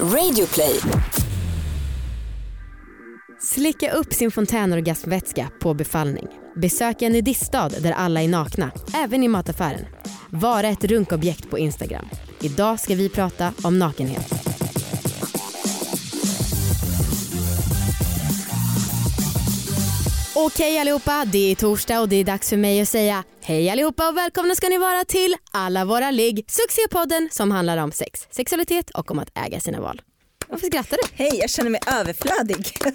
[0.00, 0.80] Radioplay.
[3.40, 6.26] Slicka upp sin fontänorgasmvätska på befallning.
[6.56, 9.86] Besök en nudiststad där alla är nakna, även i mataffären.
[10.30, 12.08] Vara ett runkobjekt på Instagram.
[12.40, 14.43] Idag ska vi prata om nakenhet.
[20.46, 24.08] Okej allihopa, det är torsdag och det är dags för mig att säga hej allihopa
[24.08, 28.90] och välkomna ska ni vara till Alla våra ligg, succépodden som handlar om sex, sexualitet
[28.90, 30.02] och om att äga sina val.
[30.48, 31.24] Varför skrattar du?
[31.24, 32.66] Hej, jag känner mig överflödig.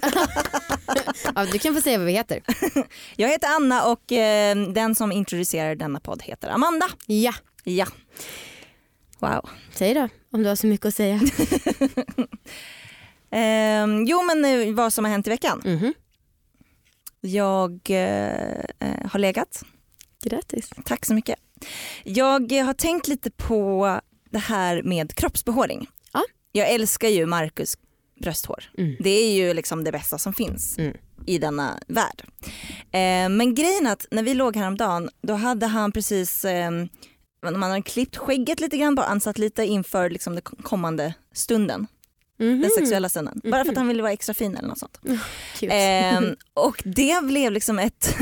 [1.34, 2.42] Ja, du kan få säga vad vi heter.
[3.16, 6.88] Jag heter Anna och eh, den som introducerar denna podd heter Amanda.
[7.06, 7.32] Ja,
[7.64, 7.86] Ja.
[9.18, 9.48] Wow.
[9.74, 11.20] säg då om du har så mycket att säga.
[13.32, 15.62] Ehm, jo men eh, vad som har hänt i veckan.
[15.64, 15.94] Mhm.
[17.20, 19.62] Jag eh, eh, har legat.
[20.22, 20.70] Grattis.
[20.84, 21.38] Tack så mycket.
[22.04, 25.86] Jag har tänkt lite på det här med kroppsbehåring.
[26.12, 26.22] Ja.
[26.52, 27.76] Jag älskar ju Marcus
[28.20, 28.64] brösthår.
[28.78, 28.96] Mm.
[29.00, 30.96] Det är ju liksom det bästa som finns Mm.
[31.26, 32.22] i denna värld.
[32.92, 36.70] Eh, men grejen är att när vi låg häromdagen då hade han precis eh,
[37.42, 41.86] man hade klippt skägget lite grann, bara ansatt lite inför liksom den kommande stunden,
[42.40, 42.60] Mhm.
[42.60, 43.40] den sexuella stunden.
[43.44, 44.98] Bara för att han ville vara extra fin eller något sånt.
[45.58, 45.74] Cute.
[45.74, 48.16] Ehm, och det blev liksom ett,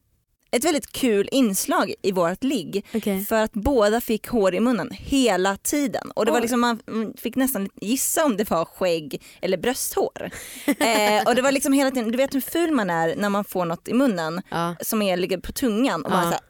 [0.50, 2.86] ett väldigt kul inslag i vårt ligg.
[2.94, 3.24] Okej.
[3.24, 6.10] För att båda fick hår i munnen hela tiden.
[6.10, 10.30] Och det var liksom, man mm, fick nästan gissa om det var skägg eller brösthår.
[10.66, 13.44] eh, och det var liksom hela tiden, du vet hur ful man är när man
[13.44, 14.76] får något i munnen Ja.
[14.80, 16.04] som är, ligger på tungan.
[16.04, 16.30] Och man Ja.
[16.30, 16.40] så här,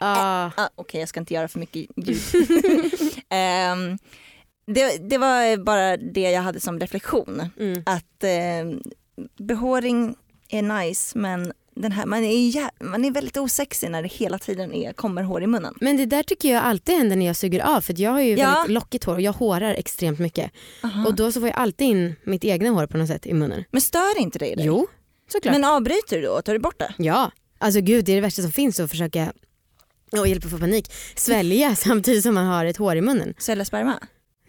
[0.00, 0.50] Ah.
[0.56, 2.20] ah, Okej jag ska inte göra för mycket ljud.
[3.28, 3.98] Ehm,
[4.74, 7.50] det, det var bara det jag hade som reflektion.
[7.60, 7.82] Mm.
[7.86, 8.78] Att eh,
[9.38, 10.16] behåring
[10.48, 14.72] är nice men den här, man, är man är väldigt osexig när det hela tiden
[14.72, 15.74] är, kommer hår i munnen.
[15.80, 18.36] Men det där tycker jag alltid händer när jag suger av för jag har ju
[18.36, 18.50] Ja.
[18.50, 20.50] väldigt lockigt hår och jag hårar extremt mycket.
[20.84, 21.06] Aha.
[21.06, 23.64] Och då så får jag alltid in mitt egna hår på något sätt i munnen.
[23.70, 24.66] Men stör inte det dig?
[24.66, 24.86] Jo,
[25.32, 25.52] såklart.
[25.54, 26.42] Men avbryter du då?
[26.42, 26.94] Tar du bort det?
[26.98, 29.32] Ja, alltså gud det är det värsta som finns att försöka
[30.12, 30.92] och hjälp att få panik.
[31.16, 33.34] Svälja samtidigt som man har ett hår i munnen.
[33.38, 33.98] Svälja sperma?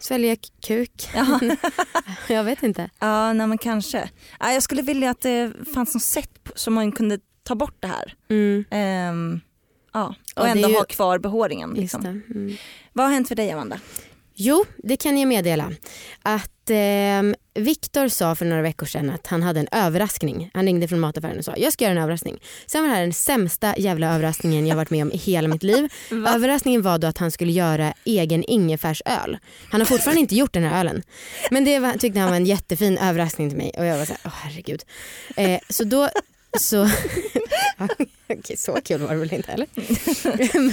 [0.00, 1.08] Svälja kuk.
[1.14, 1.40] Ja,
[2.28, 2.90] jag vet inte.
[2.98, 4.10] ja nej, men kanske.
[4.40, 7.86] Ja, jag skulle vilja att det fanns något sätt som man kunde ta bort det
[7.88, 8.14] här.
[8.30, 9.40] Mm, Ehm,
[9.92, 10.14] ja.
[10.36, 11.70] Och är ändå ju- ha kvar behåringen.
[11.74, 12.06] Liksom.
[12.06, 12.56] Mm.
[12.92, 13.80] Vad har hänt för dig Amanda?
[14.34, 15.72] Jo, det kan jag meddela.
[16.22, 20.50] Att eh, Viktor sa för några veckor sedan att han hade en överraskning.
[20.54, 22.40] Han ringde från mataffären och sa jag ska göra en överraskning.
[22.66, 25.62] Sen var det här den sämsta jävla överraskningen jag varit med om i hela mitt
[25.62, 25.88] liv.
[26.10, 29.38] Överraskningen var då att han skulle göra egen ingefärsöl.
[29.70, 31.02] Han har fortfarande inte gjort den här ölen.
[31.50, 34.12] Men det var, tyckte han var en jättefin överraskning till mig och jag var så
[34.12, 34.82] här, åh herregud.
[35.36, 36.08] Eh, så då
[36.58, 36.90] så,
[38.38, 39.66] Okej, så kul var det väl inte heller.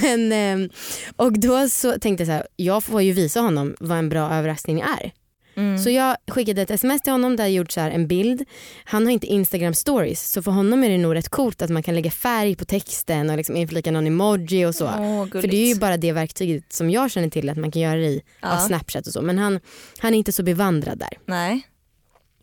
[0.00, 0.70] Men, ehm,
[1.16, 4.30] och då så tänkte jag så här, jag får ju visa honom vad en bra
[4.34, 5.12] överraskning är.
[5.56, 5.78] Mm.
[5.78, 8.44] Så jag skickade ett sms till honom där jag gjort så en bild.
[8.84, 11.82] Han har inte Instagram stories så för honom är det nog rätt coolt att man
[11.82, 14.84] kan lägga färg på texten och liksom inflika någon emoji och så.
[14.84, 17.82] Åh, för det är ju bara det verktyget som jag känner till att man kan
[17.82, 18.48] göra det i Ja.
[18.48, 19.22] av Snapchat och så.
[19.22, 19.60] Men han,
[19.98, 21.18] han är inte så bevandrad där.
[21.26, 21.62] Nej.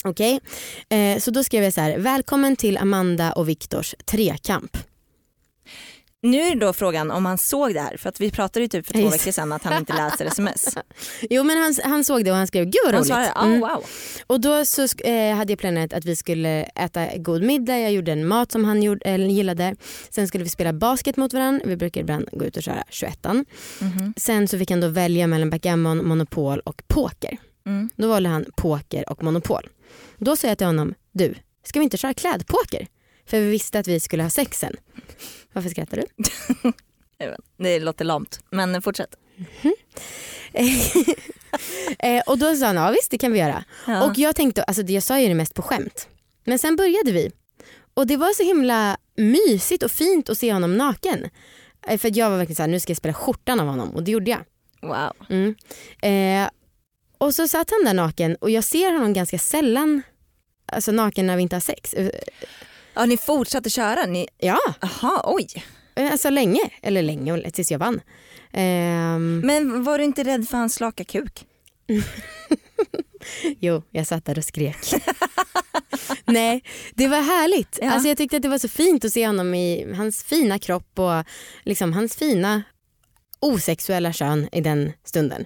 [0.04, 0.40] Okej,
[0.90, 4.78] eh, så då skrev jag så här, välkommen till Amanda och Viktors trekamp.
[6.25, 8.86] Nu är då frågan om han såg det här för att vi pratade ju typ
[8.88, 10.78] för två veckor sedan att han inte läser sms.
[11.30, 13.08] Jo men han, han såg det och han skrev gud vad Han roligt.
[13.08, 13.59] svarade, oh, Mm.
[13.59, 13.86] wow.
[14.28, 18.12] Och då så eh, hade jag planerat att vi skulle äta god middag, jag gjorde
[18.12, 19.75] en mat som han gjorde, eller gillade.
[20.09, 23.19] Sen skulle vi spela basket mot varandra, vi brukar ibland gå ut och köra 21
[23.80, 24.13] Mhm.
[24.18, 27.38] Sen så fick han då välja mellan backgammon, monopol och poker.
[27.66, 27.90] Mm.
[27.96, 29.69] Då valde han poker och monopol.
[30.18, 32.88] Då sa jag till honom, du ska vi inte köra klädpoker?
[33.25, 34.75] För vi visste att vi skulle ha sex sen.
[35.53, 36.06] Varför skrattar du?
[37.58, 39.16] Det låter lamt men fortsätt.
[42.00, 43.63] eh, och då sa han, ja visst det kan vi göra.
[43.88, 44.06] Ja.
[44.06, 46.08] Och jag tänkte, alltså jag sa ju det mest på skämt.
[46.44, 47.31] Men sen började vi.
[47.94, 51.30] Och det var så himla mysigt och fint att se honom naken.
[51.88, 54.12] Eh, För jag var verkligen såhär, nu ska jag spela skjortan av honom och det
[54.12, 54.44] gjorde jag.
[54.81, 55.13] Wow.
[55.30, 55.56] Mm.
[56.02, 56.50] Eh,
[57.18, 60.01] och så satt han där naken och jag ser honom ganska sällan
[60.66, 61.95] alltså naken när vi inte har sex.
[62.95, 64.06] Ja, ni fortsatte köra?
[64.06, 64.27] Ni...
[64.38, 65.47] Ja, Aha, oj.
[65.95, 66.59] eh, alltså länge.
[66.81, 68.01] Eller länge, tills jag vann.
[68.53, 71.45] Ehm, Men var du inte rädd för hans slaka kuk?
[73.59, 74.77] Jo, jag satt där och skrek.
[76.25, 76.63] Nej,
[76.94, 77.80] det var härligt.
[77.81, 77.92] Ja.
[77.92, 81.00] Alltså jag tyckte att det var så fint att se honom i hans fina kropp
[81.00, 81.24] och
[81.63, 82.63] liksom hans fina
[83.39, 85.45] osexuella kön i den stunden.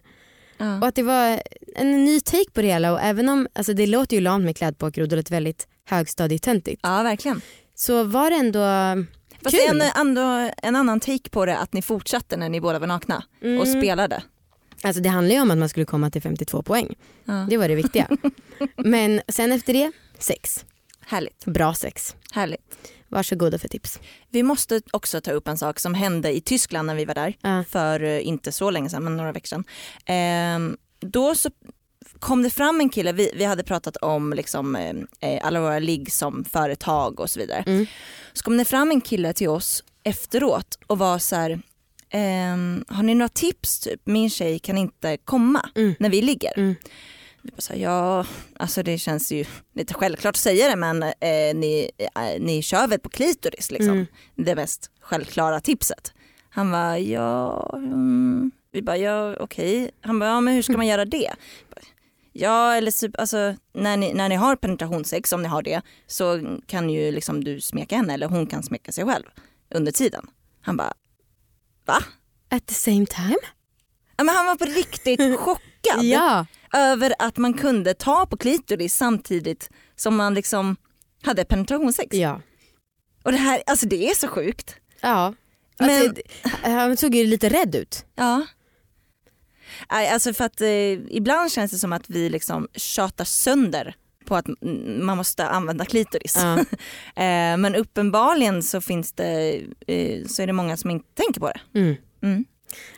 [0.57, 0.77] Ja.
[0.79, 1.41] Och att det var
[1.75, 4.57] en ny take på det hela och även om, alltså det låter ju lamt med
[4.57, 6.79] klädpoker och det låter väldigt högstadietöntigt.
[6.83, 7.41] ja, verkligen.
[7.75, 8.59] Så var det ändå
[9.43, 9.81] Fast Kul.
[9.81, 13.45] en, en annan take på det att ni fortsatte när ni båda var nakna och
[13.45, 13.65] Mm.
[13.65, 14.23] spelade.
[14.83, 16.95] Alltså det handlar ju om att man skulle komma till 52 poäng.
[17.25, 17.47] Ja.
[17.49, 18.07] Det var det viktiga.
[18.77, 20.65] Men sen efter det, sex.
[21.05, 21.45] Härligt.
[21.45, 22.15] Bra sex.
[22.31, 22.77] Härligt.
[23.07, 23.99] Varsågoda för tips.
[24.29, 27.33] Vi måste också ta upp en sak som hände i Tyskland när vi var där
[27.41, 27.63] Ja.
[27.69, 29.63] för eh, inte så länge sedan, men några veckor sedan.
[30.05, 31.49] Ehm, då så
[32.19, 35.79] kom det fram en kille, vi, vi hade pratat om liksom, eh, eh, alla våra
[35.79, 37.63] ligg som företag och så vidare.
[37.67, 37.85] Mm.
[38.33, 41.59] Så kom det fram en kille till oss efteråt och var så här,
[42.09, 43.79] ehm, har ni några tips?
[43.79, 44.01] Typ?
[44.03, 45.95] Min tjej kan inte komma Mm.
[45.99, 46.57] när vi ligger.
[46.57, 46.75] Mm.
[47.41, 48.25] Vi bara så här, ja,
[48.57, 49.45] alltså det känns ju
[49.75, 53.93] lite självklart att säga det men eh, ni, eh, ni kör väl på klitoris liksom.
[53.93, 54.05] Mm.
[54.35, 56.13] Det mest självklara tipset.
[56.49, 58.51] Han var ja, mm.
[58.71, 59.91] vi bara ja okej.
[60.01, 61.31] Han bara ja men hur ska man göra det?
[62.39, 66.57] Ja eller typ, alltså, när, ni, när ni har penetrationssex, om ni har det, så
[66.67, 69.25] kan ju liksom du smeka henne eller hon kan smeka sig själv
[69.75, 70.27] under tiden.
[70.61, 70.93] Han bara
[71.85, 72.03] va?
[72.49, 73.37] At the same time?
[74.17, 76.45] Ja, men han var på riktigt chockad Ja.
[76.73, 80.75] över att man kunde ta på klitoris samtidigt som man liksom
[81.23, 82.15] hade penetrationssex.
[82.17, 82.41] Ja.
[83.23, 84.75] Och det här, alltså det är så sjukt.
[85.01, 85.33] ja.
[85.79, 86.21] Men- Alltså, d-
[86.61, 88.05] han såg ju lite rädd ut.
[88.15, 88.45] Ja.
[89.87, 90.69] Alltså för att eh,
[91.09, 93.95] ibland känns det som att vi liksom tjatar sönder
[94.25, 94.45] på att
[94.99, 96.37] man måste använda klitoris.
[96.37, 96.57] Ja.
[97.23, 101.47] eh, men uppenbarligen så finns det, eh, så är det många som inte tänker på
[101.47, 101.79] det.
[101.79, 101.95] Mm.
[102.21, 102.45] Mm.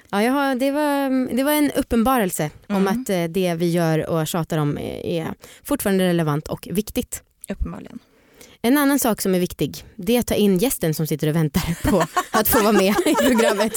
[0.09, 2.87] Ja, har, det, var, det var en uppenbarelse om Mm.
[3.01, 5.33] att eh, det vi gör och tjatar om är, är
[5.63, 7.23] fortfarande relevant och viktigt.
[7.49, 7.99] Uppenbarligen.
[8.63, 11.35] En annan sak som är viktig det är att ta in gästen som sitter och
[11.35, 13.73] väntar på att få vara med i programmet.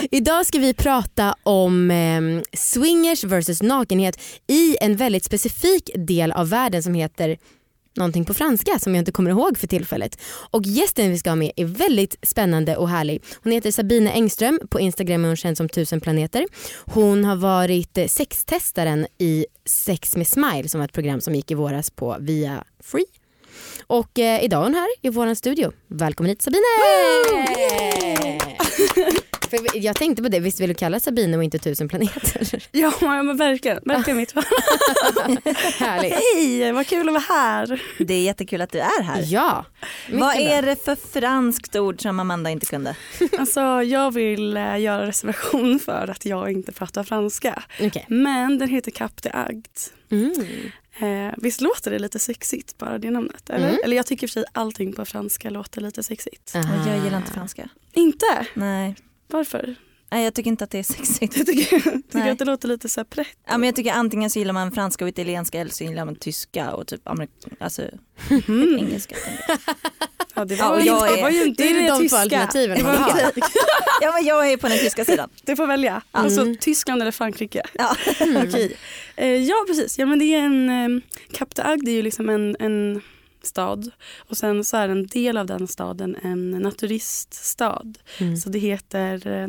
[0.10, 2.20] Idag ska vi prata om eh,
[2.56, 7.38] swingers versus nakenhet i en väldigt specifik del av världen som heter
[7.96, 10.20] någonting på franska som jag inte kommer ihåg för tillfället.
[10.50, 13.22] Och gästen vi ska ha med är väldigt spännande och härlig.
[13.42, 16.46] Hon heter Sabine Engström, på Instagram är hon känd som tusen planeter.
[16.84, 21.50] Hon har varit eh, sextestaren i Sex med Smile som var ett program som gick
[21.50, 23.06] i våras på via Free.
[23.86, 25.72] Och eh, idag är hon här i vår studio.
[25.88, 26.60] Välkommen hit Sabine!
[29.50, 32.62] För jag tänkte på det, visst vill du kalla Sabine och inte tusen planeter?
[32.72, 34.44] Ja men verkligen, verkligen mitt fall.
[35.78, 36.14] Härligt.
[36.14, 37.82] Hej, vad kul att vara här.
[37.98, 39.24] Det är jättekul att du är här.
[39.26, 39.64] Ja,
[40.10, 40.34] Vad bra.
[40.34, 42.96] är det för franskt ord som Amanda inte kunde?
[43.38, 47.62] Alltså, jag vill eh, göra reservation för att jag inte pratar franska.
[47.80, 48.04] Okej.
[48.08, 49.66] Men den heter Cap de Agd.
[50.10, 50.32] Mm.
[51.00, 53.50] Eh, visst låter det lite sexigt bara det namnet?
[53.50, 53.80] Eller, Mm.
[53.84, 56.54] eller jag tycker för sig allting på franska låter lite sexigt.
[56.54, 57.68] Och jag gillar inte franska.
[57.92, 58.46] Inte?
[58.54, 58.96] Nej.
[59.32, 59.74] Varför?
[60.12, 61.36] Nej jag tycker inte att det är sexigt.
[61.36, 62.30] Jag tycker, tycker Nej.
[62.30, 63.26] att det låter lite så här prätt.
[63.48, 66.14] Ja, men jag tycker antingen så gillar man franska och italienska eller så gillar man
[66.16, 67.82] tyska och typ amerik- alltså,
[68.48, 68.78] Mm.
[68.78, 69.16] engelska.
[70.34, 71.88] Ja, det, Ja, var och ju jag inte, är- var ju inte det är de
[71.88, 72.16] två tyska.
[72.18, 72.92] alternativen Det var.
[74.00, 75.30] Ja men jag är på den tyska sidan.
[75.44, 76.02] Du får välja.
[76.10, 77.62] Alltså Tyskland eller Frankrike.
[77.72, 77.96] Ja.
[78.46, 78.76] Okej.
[79.16, 81.02] Eh, ja precis, ja, men det är en, eh,
[81.32, 83.00] Cap de Agde är ju liksom en, en
[83.46, 87.84] stad och sen så är en del av den staden en naturiststad.
[88.20, 88.36] Mm.
[88.36, 89.48] Så det heter eh,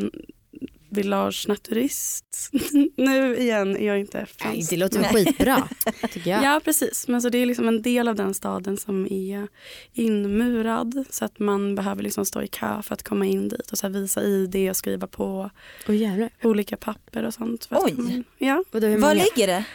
[0.89, 2.49] Village Naturist.
[2.97, 4.69] nu igen är jag inte Nej, fransk.
[4.69, 5.09] det låter Nej.
[5.13, 5.67] skitbra
[6.11, 6.43] tycker jag.
[6.43, 9.47] Ja precis, men så det är liksom en del av den staden som är
[9.93, 13.77] inmurad så att man behöver liksom stå i kö för att komma in dit och
[13.77, 15.49] så här visa ID och skriva på
[15.87, 16.29] jävlar.
[16.43, 17.65] olika papper och sånt.
[17.65, 17.95] För att Oj.
[17.95, 18.23] komma in.
[18.37, 19.65] Ja, Var ligger det?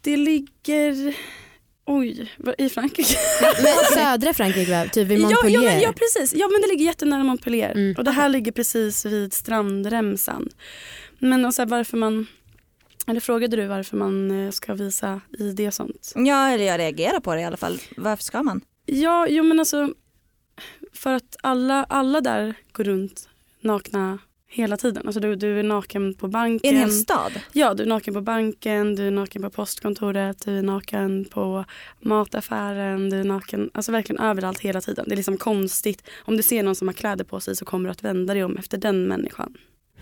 [0.00, 1.14] det ligger
[1.90, 3.14] Oj, i Frankrike?
[3.62, 4.88] Men södra Frankrike?
[4.92, 5.62] Typ vid Ja, Montpellier?
[5.62, 7.94] ja, men, ja precis, ja men det ligger jättenära Montpellier Mm.
[7.98, 10.48] och det här ligger precis vid strandremsan.
[11.18, 12.26] Men och så här, varför man,
[13.06, 16.12] eller frågade du varför man eh, ska visa ID och sånt?
[16.16, 17.78] Ja eller jag reagerar på det i alla fall.
[17.96, 18.60] Varför ska man?
[18.86, 19.92] Ja, jo men alltså
[20.92, 23.28] för att alla, alla där går runt
[23.60, 24.18] nakna
[24.48, 25.06] hela tiden.
[25.06, 26.74] Alltså du, du är naken på I banken.
[26.74, 27.40] en hel stad?
[27.52, 31.64] Ja, du är naken på banken, du är naken på postkontoret, du är naken på
[32.00, 35.04] mataffären, du är naken, alltså verkligen överallt hela tiden.
[35.08, 36.08] Det är liksom konstigt.
[36.18, 38.44] Om du ser någon som har kläder på sig så kommer du att vända dig
[38.44, 39.54] om efter den människan.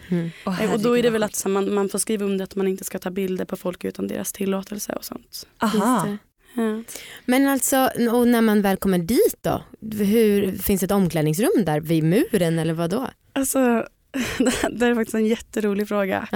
[0.08, 0.30] Mm.
[0.60, 2.84] Eh, och då är det väl att man, man får skriva under att man inte
[2.84, 5.46] ska ta bilder på folk utan deras tillåtelse och sånt.
[5.58, 6.08] Aha.
[6.54, 6.82] Ja.
[7.24, 9.62] Men alltså, och när man väl kommer dit då?
[9.80, 13.08] Hur, finns det ett omklädningsrum där vid muren eller vad då?
[13.32, 13.86] Alltså,
[14.70, 16.28] det är faktiskt en jätterolig fråga.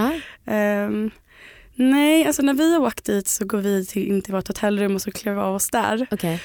[0.47, 1.11] Ehm,
[1.75, 4.95] nej, alltså när vi har åkt dit så går vi till, in till vårt hotellrum
[4.95, 6.07] och så klär vi av oss där.
[6.11, 6.43] Okej.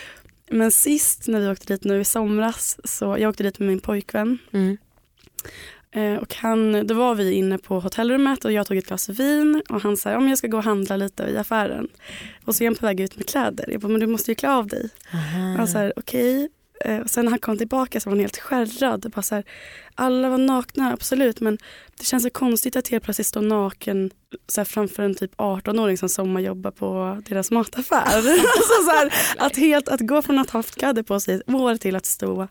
[0.50, 3.80] Men sist när vi åkte dit nu i somras, så jag åkte dit med min
[3.80, 4.38] pojkvän.
[4.52, 4.78] Mm.
[5.96, 9.62] Eh, och han, då var vi inne på hotellrummet och jag tog ett glas vin
[9.70, 11.88] och han sa om jag ska gå och handla lite i affären.
[12.46, 13.66] Och så är han på väg ut med kläder.
[13.72, 14.90] Jag bara, men du måste ju klä av dig.
[15.14, 15.56] Aha.
[15.58, 16.50] Han sa okej.
[16.82, 19.12] Eh, sen när han kom tillbaka så var han helt skärrad.
[19.16, 19.44] Bara så här,
[19.96, 21.58] alla var nakna, absolut, men
[21.98, 24.12] det känns så konstigt att helt plötsligt stå naken
[24.48, 28.06] så här, framför en typ 18-åring som sommarjobbar på deras mataffär.
[28.18, 31.50] alltså, så här, att, helt, att gå från att ha haft kläder på sig ett
[31.50, 32.48] år till att stå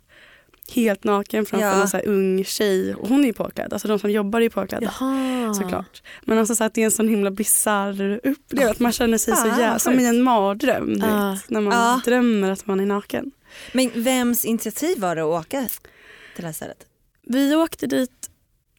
[0.73, 1.83] helt naken framför Ja.
[1.83, 2.95] en så ung tjej.
[2.95, 4.93] Och hon är ju påklädd, alltså de som jobbar är ju påklädda.
[5.01, 5.55] Jaha.
[5.55, 6.03] Såklart.
[6.25, 8.83] Men alltså så att det är en sån himla bisarr upplevelse.
[8.83, 10.97] Man känner sig så jävla, som i en mardröm.
[11.01, 11.31] Ja.
[11.31, 12.01] vet, när man Ja.
[12.05, 13.31] drömmer att man är naken.
[13.73, 16.87] Men vems initiativ var det att åka till det här stället?
[17.27, 18.31] Vi åkte dit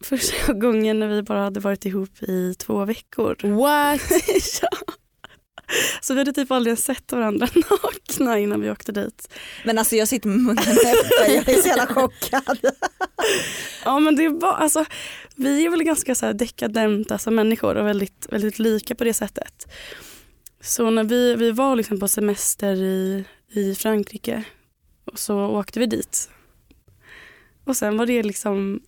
[0.04, 3.36] första gången när vi bara hade varit ihop i två veckor.
[3.44, 4.01] What?
[4.62, 4.94] ja.
[6.01, 7.48] Så vi hade typ aldrig sett varandra
[7.84, 9.34] nakna innan vi åkte dit.
[9.65, 12.60] Men alltså jag sitter med munnen öppen, jag är så jävla chockad.
[13.86, 14.86] Ja men det var alltså,
[15.36, 19.13] vi är väl ganska så här dekadenta som människor och väldigt, väldigt lika på det
[19.13, 19.67] sättet.
[20.62, 24.43] Så när vi, vi var liksom på semester i, i Frankrike
[25.05, 26.29] och så åkte vi dit.
[27.63, 28.81] Och sen var det liksom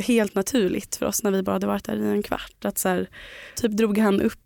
[0.00, 2.64] helt naturligt för oss när vi bara hade varit där i en kvart.
[2.64, 3.08] Att så här,
[3.56, 4.43] typ drog han upp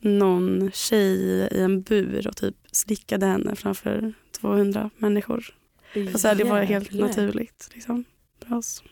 [0.00, 5.54] någon tjej i en bur och typ slickade henne framför 200 människor.
[6.14, 8.04] Och så här, det var helt naturligt liksom,
[8.50, 8.82] oss.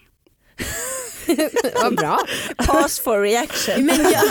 [1.82, 2.18] Vad bra.
[2.58, 3.86] Pause for reaction.
[3.86, 4.22] Men jag...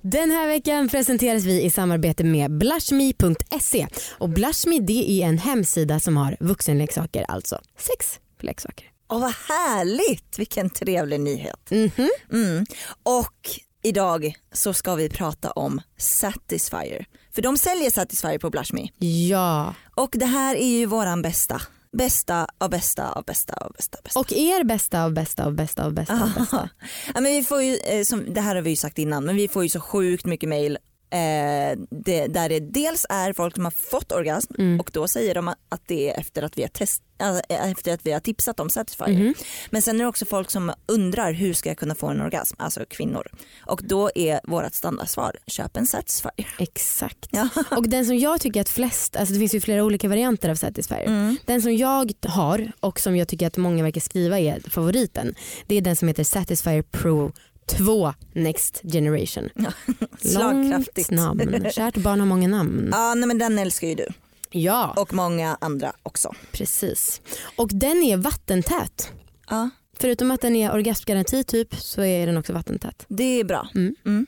[0.00, 3.86] Den här veckan presenteras vi i samarbete med blushme.se
[4.18, 8.86] och Blushme det är en hemsida som har vuxenleksaker, alltså sex leksaker.
[9.08, 11.70] Åh vad härligt, vilken trevlig nyhet.
[11.70, 12.10] Mhm.
[12.32, 12.66] Mm.
[13.02, 17.06] Och idag så ska vi prata om Satisfyer.
[17.34, 18.88] För de säljer Satisfyer på Blushme.
[18.98, 21.60] Ja, Och det här är ju våran bästa.
[21.96, 23.98] Bästa av bästa av bästa av bästa.
[24.04, 24.20] bästa.
[24.20, 26.68] och er bästa av bästa av bästa av bästa av bästa.
[27.14, 29.36] Ja, men vi får ju, eh, som, det här har vi ju sagt innan, men
[29.36, 30.78] vi får ju så sjukt mycket mail
[31.10, 34.80] eh, det, där det dels är folk som har fått orgasm Mm.
[34.80, 37.11] och då säger de att det är efter att vi har, test, äh,
[37.48, 39.18] efter att vi har tipsat om Satisfyer.
[39.18, 39.34] Mhm.
[39.70, 42.56] Men sen är det också folk som undrar hur ska jag kunna få en orgasm,
[42.58, 43.26] alltså kvinnor.
[43.66, 46.54] Och då är vårt standardsvar, köp en Satisfyer.
[46.58, 47.28] Exakt.
[47.30, 47.48] Ja.
[47.76, 50.54] Och den som jag tycker att flest, alltså det finns ju flera olika varianter av
[50.54, 51.06] Satisfyer.
[51.06, 51.36] Mm.
[51.46, 55.34] Den som jag har och som jag tycker att många verkar skriva är favoriten.
[55.66, 57.32] Det är den som heter Satisfyer Pro
[57.66, 59.48] 2 Next Generation.
[60.18, 61.10] Slagkraftigt.
[61.10, 61.66] Långt namn.
[61.72, 62.88] Kärt barn har många namn.
[62.92, 64.06] Ja, nej, men den älskar ju du
[64.52, 66.34] Ja, och många andra också.
[66.52, 67.20] precis.
[67.56, 69.12] Och den är vattentät.
[69.48, 73.04] Ja, Förutom att den är orgasmgaranti typ så är den också vattentät.
[73.08, 73.68] det är bra.
[73.74, 74.26] Mm.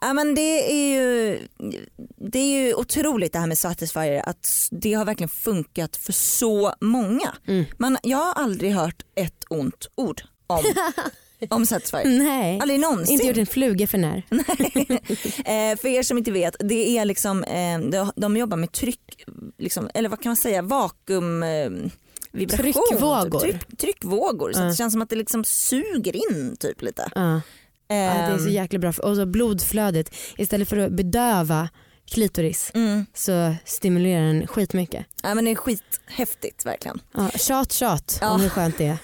[0.00, 1.38] Ja, men det, är ju,
[2.30, 6.74] det är ju otroligt det här med Satisfyer att det har verkligen funkat för så
[6.80, 7.34] många.
[7.46, 7.64] Mm.
[7.78, 10.64] Man, jag har aldrig hört ett ont ord om,
[11.50, 12.04] om Satisfyer.
[12.18, 13.12] Nej, Aldrig någonsin.
[13.14, 14.16] inte gjort en fluga för när.
[15.72, 17.78] eh, för er som inte vet, det är liksom, eh,
[18.16, 19.24] de, jobbar med tryck,
[19.58, 21.70] liksom, eller vad kan man säga, vakuum eh,
[22.32, 22.82] vibration.
[22.90, 23.40] Tryckvågor.
[23.40, 24.52] Tryck, tryckvågor.
[24.52, 24.64] Så Ja.
[24.64, 27.10] det känns som att det liksom suger in typ lite.
[27.14, 27.40] Ja.
[27.88, 28.92] Ja, det är så Ehm, jäkla bra.
[29.02, 31.68] Och så blodflödet, istället för att bedöva
[32.10, 33.06] klitoris mm.
[33.14, 35.06] så stimulerar den skitmycket.
[35.22, 37.00] ja, men det är skithäftigt verkligen.
[37.14, 38.30] Ja, tjat tjat Ja.
[38.30, 38.98] om hur skönt det är.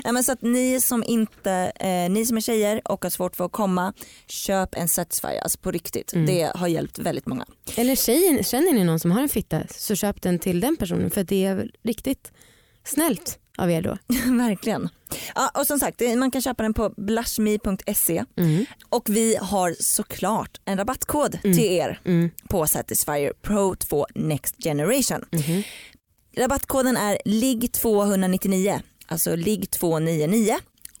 [0.04, 3.36] Ja, men så att ni som inte, eh, ni som är tjejer och har svårt
[3.36, 3.92] för att komma,
[4.26, 6.12] köp en Satisfyer alltså på riktigt.
[6.12, 6.26] Mm.
[6.26, 7.44] Det har hjälpt väldigt många.
[7.76, 11.10] Eller tjejen, känner ni någon som har en fitta så köp den till den personen
[11.10, 12.32] för det är riktigt
[12.84, 13.98] snällt av er då.
[14.38, 14.88] Verkligen.
[15.34, 18.64] Ja, och som sagt, det- man kan köpa den på blushme.se Mm.
[18.88, 21.56] och vi har såklart en rabattkod Mm.
[21.56, 22.30] till er Mm.
[22.48, 25.24] på Satisfyer Pro 2 Next Generation.
[25.32, 25.62] Mhm.
[26.36, 30.56] Rabattkoden är LIGG299, alltså LIGG299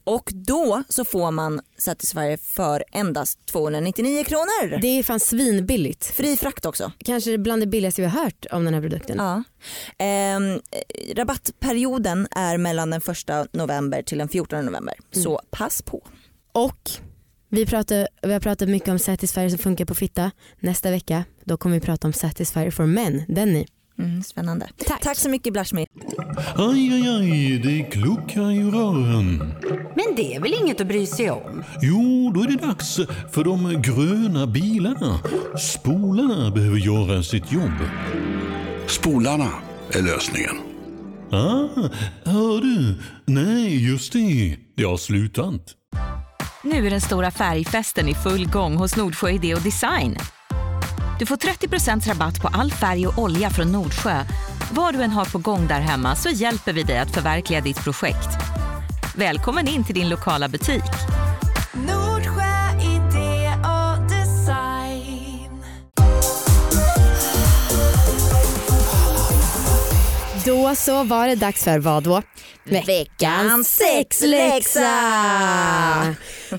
[0.08, 4.80] och då så får man Satisfyer för endast 299 kronor.
[4.80, 6.06] Det är fan svinbilligt.
[6.06, 6.92] Fri frakt också.
[7.04, 9.16] Kanske bland det billigaste vi har hört om den här produkten.
[9.18, 9.42] Ja.
[9.98, 14.94] Ehm, eh, rabattperioden är mellan den 1 november till den 14 november.
[15.10, 16.02] Så pass på.
[16.52, 16.90] Och
[17.48, 20.30] vi, pratar, vi har pratat mycket om Satisfyer som funkar på fitta.
[20.60, 23.22] Nästa vecka då kommer vi prata om Satisfyer for men.
[23.28, 23.66] Den ni.
[23.98, 24.68] Mm, spännande.
[25.02, 25.16] Tack.
[25.16, 25.86] så mycket Blushme.
[26.56, 29.38] Aj, aj, aj, det kluckar i rören.
[29.70, 31.64] Men det är väl inget att bry sig om?
[31.82, 32.96] Jo, då är det dags
[33.30, 35.18] för de gröna bilarna.
[35.58, 37.78] Spolarna behöver göra sitt jobb.
[38.86, 39.50] Spolarna
[39.92, 40.56] är lösningen.
[41.30, 41.68] Ah,
[42.24, 42.94] hör du?
[43.26, 44.56] Nej, just det.
[44.76, 45.74] Det har slutat.
[46.64, 50.16] Nu är den stora färgfesten i full gång hos Nordsjö Idé och Design.
[51.18, 54.24] Du får 30% rabatt på all färg och olja från Nordsjö.
[54.72, 57.84] Vad du än har på gång där hemma så hjälper vi dig att förverkliga ditt
[57.84, 58.28] projekt.
[59.16, 60.82] Välkommen in till din lokala butik.
[61.72, 65.62] Nordsjö idé och design.
[70.46, 72.22] Då så var det dags för vad då?
[72.64, 74.90] Veckans sexläxa!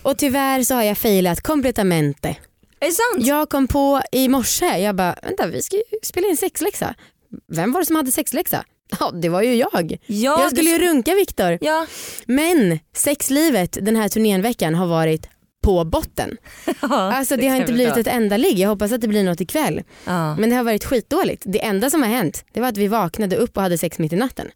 [0.01, 2.35] Och tyvärr så har jag failat completamente.
[2.79, 3.27] Är det sant?
[3.27, 6.95] Jag kom på i morse, jag bara vänta vi ska ju spela in sexläxa.
[7.53, 8.63] Vem var det som hade sexläxa?
[8.99, 9.97] Ja det var ju jag.
[10.05, 11.57] Ja, jag skulle du- ju runka Viktor.
[11.61, 11.85] Ja,
[12.25, 15.29] Men sexlivet den här turnén-veckan har varit
[15.63, 16.37] på botten.
[16.79, 18.59] Alltså det har kan inte blivit ett enda ligg.
[18.59, 19.83] Jag hoppas att det blir något ikväll.
[20.05, 20.35] ja.
[20.35, 21.43] Men det har varit skitdåligt.
[21.45, 24.13] Det enda som har hänt det var att vi vaknade upp och hade sex mitt
[24.13, 24.47] i natten.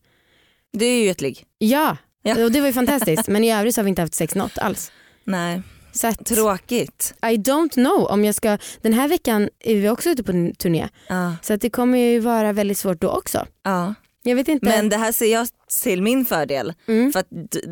[0.77, 1.43] Det är ju ett ligg.
[1.57, 2.43] Ja, Ja.
[2.45, 3.27] och det var ju fantastiskt.
[3.27, 4.91] Men i övrigt så har vi inte haft sex något alls.
[5.25, 5.61] Nej,
[5.93, 7.13] Så att, tråkigt.
[7.21, 10.55] I don't know om jag ska, den här veckan är vi också ute på en
[10.55, 10.89] turné.
[11.07, 13.45] Ja, Så att det kommer ju vara väldigt svårt då också.
[13.63, 13.93] ja.
[14.25, 14.65] Jag vet inte.
[14.69, 15.47] Men det här ser jag
[15.81, 16.73] till min fördel.
[16.87, 17.13] Mm.
[17.13, 17.23] För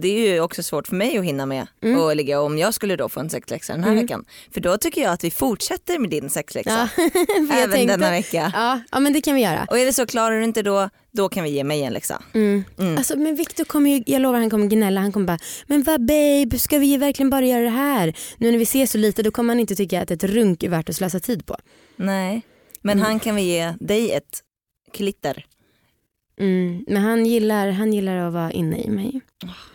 [0.01, 1.99] det är ju också svårt för mig att hinna med Mm.
[2.01, 4.03] och ligga om jag skulle då få en sexläxa den här Mm.
[4.03, 4.25] veckan.
[4.53, 6.89] För då tycker jag att vi fortsätter med din sexläxa.
[6.97, 7.03] Ja,
[7.53, 8.51] Även tänkte- denna vecka.
[8.55, 9.67] Ja, ja men det kan vi göra.
[9.69, 12.21] Och är det så, klarar du inte då, då kan vi ge mig en läxa.
[12.33, 12.63] Mm.
[12.79, 12.97] Mm.
[12.97, 15.01] Alltså, men Victor kommer ju, jag lovar han kommer gnälla.
[15.01, 18.13] Han kommer bara, men vad babe, ska vi verkligen bara göra det här?
[18.37, 20.69] Nu när vi ser så lite då kommer han inte tycka att ett runk är
[20.69, 21.57] värt att slösa tid på.
[21.95, 22.41] Nej,
[22.81, 23.05] men Mm.
[23.05, 24.39] han kan väl ge dig ett
[24.93, 25.45] klitter.
[26.41, 26.83] Mm.
[26.87, 29.21] Men han gillar, han gillar att vara inne i mig.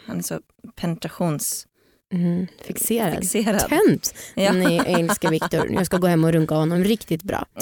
[0.07, 0.41] Han är så
[0.81, 1.67] penetrationsfixerad.
[2.13, 2.47] Mm.
[3.23, 3.69] Fixerad.
[3.69, 4.15] Tönt.
[4.35, 4.53] Ja.
[4.53, 5.71] Nej, jag älskar Viktor.
[5.73, 7.47] Jag ska gå hem och runka honom riktigt bra.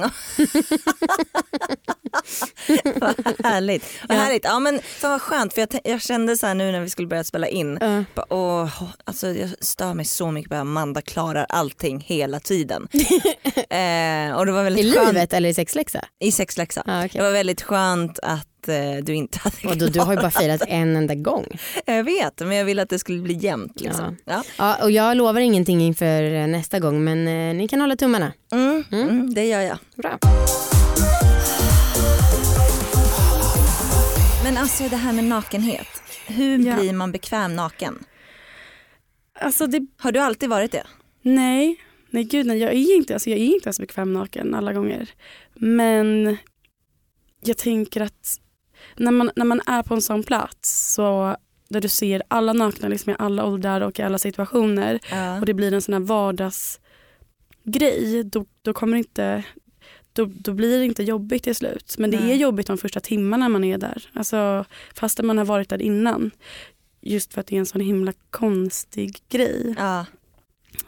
[2.94, 3.84] Vad härligt.
[4.08, 4.22] Vad Ja.
[4.22, 4.44] härligt.
[4.44, 7.08] Ja, men fan vad skönt för jag, jag kände så här nu när vi skulle
[7.08, 7.78] börja spela in.
[7.80, 8.04] Ja.
[8.14, 12.82] Bara, åh, alltså jag stör mig så mycket på att Amanda klarar allting hela tiden.
[13.56, 16.04] eh, och det var I väldigt skönt livet eller i sexläxa?
[16.20, 16.82] i sexläxa.
[16.86, 17.18] Ja, okej.
[17.18, 20.30] Det var väldigt skönt att eh, du inte hade Och då, du har ju bara
[20.30, 21.46] firat en enda gång.
[21.86, 23.80] Jag vet men jag ville att det skulle bli jämnt.
[23.80, 24.16] Liksom.
[24.24, 24.42] Ja.
[24.58, 28.32] Ja, och jag lovar ingenting inför eh, nästa gång men eh, ni kan hålla tummarna.
[28.52, 29.78] Mm, mm, det gör jag.
[29.96, 30.18] Bra.
[34.44, 35.86] Men alltså det här med nakenhet.
[36.26, 36.76] Hur Ja.
[36.76, 38.04] blir man bekväm naken?
[39.40, 40.86] Alltså det, Har du alltid varit det?
[41.22, 41.76] nej,
[42.10, 45.08] nej gud nej, jag är inte, alltså jag är inte ens bekväm naken alla gånger.
[45.54, 46.36] Men
[47.44, 48.40] jag tänker att
[48.96, 51.36] när man, när man är på en sån plats så
[51.68, 55.40] där du ser alla nakna liksom i alla åldrar och i alla situationer Ja.
[55.40, 59.44] och det blir en sån här vardagsgrej då, då kommer inte
[60.12, 61.94] då, då blir det inte jobbigt till slut.
[61.98, 62.30] Men det Nej.
[62.30, 64.08] är jobbigt de första timmarna man är där.
[64.12, 66.30] Alltså, fast man har varit där innan.
[67.00, 69.74] Just för att det är en sån himla konstig grej.
[69.78, 70.06] Ja.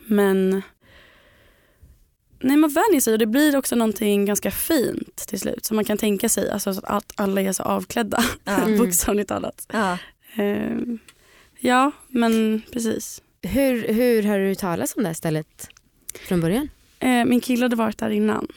[0.06, 0.62] Men
[2.40, 5.64] nej, man vänjer sig och det blir också någonting ganska fint till slut.
[5.64, 6.51] Som man kan tänka sig.
[6.51, 8.25] Alltså så att alla är så avklädda.
[8.44, 8.79] Mm.
[8.79, 9.66] Bokstavligt talat.
[9.72, 9.99] Ja.
[10.35, 10.99] Ehm,
[11.59, 13.22] ja, men precis.
[13.42, 15.68] Hur, hur har du talat om det här stället
[16.29, 16.68] från början?
[16.99, 18.49] Eh, min kille hade varit där innan.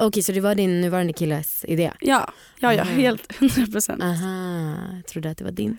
[0.00, 1.92] Okej så det var din nuvarande killes idé?
[2.00, 2.94] Ja, ja, ja Mhm.
[2.96, 4.02] helt 100 procent.
[4.02, 5.78] Aha, jag trodde att det var din.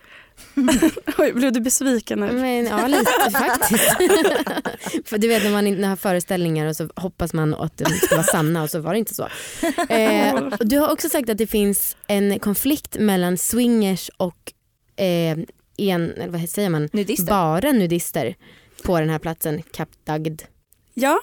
[1.17, 2.31] Oj, blev du besviken nu?
[2.31, 3.83] Men ja lite faktiskt.
[5.09, 8.15] För du vet när man inte har föreställningar och så hoppas man att de ska
[8.15, 9.27] vara sanna och så var det inte så.
[9.89, 14.53] Eh, du har också sagt att det finns en konflikt mellan swingers och
[14.95, 15.37] eh,
[15.77, 17.25] en, eller vad säger man, Nudister.
[17.25, 18.35] bara nudister
[18.83, 20.41] på den här platsen, Kap Dagd.
[20.93, 21.19] Ja,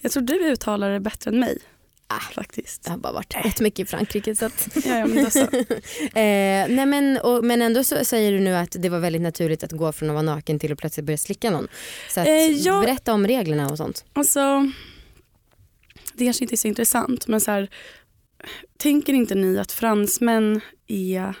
[0.00, 1.58] jag tror du uttalar det bättre än mig.
[2.08, 2.20] Ah.
[2.34, 2.82] Faktiskt.
[2.84, 5.40] Jag har bara varit rätt mycket i Frankrike så att Ja, ja, men då så.
[6.18, 9.64] Eh, nej men, och, men ändå så säger du nu att det var väldigt naturligt
[9.64, 11.68] att gå från att vara naken till att plötsligt börja slicka någon.
[12.10, 12.80] Så att, Eh, ja.
[12.80, 14.04] berätta om reglerna och sånt.
[14.12, 14.70] Alltså,
[16.14, 17.68] det kanske inte är så intressant men så här,
[18.78, 21.34] tänker inte ni att fransmän är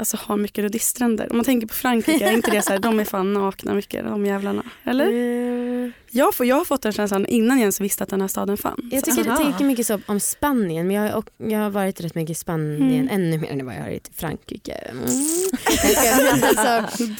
[0.00, 1.26] Alltså har mycket nudiststränder.
[1.30, 4.04] Om man tänker på Frankrike, är inte det så här, de är fan nakna mycket
[4.04, 4.62] de jävlarna?
[4.84, 5.06] Eller?
[5.84, 8.28] Eh, Jag, får, jag har fått den känslan innan jag ens visste att den här
[8.28, 8.78] staden fanns.
[8.90, 12.00] jag tycker jag tänker mycket så om Spanien men jag, har- och, jag har varit
[12.00, 13.08] rätt mycket i Spanien Mm.
[13.10, 14.72] ännu mer än vad jag har varit i Frankrike.
[14.72, 15.08] Mm.
[15.08, 16.68] Ska- alltså,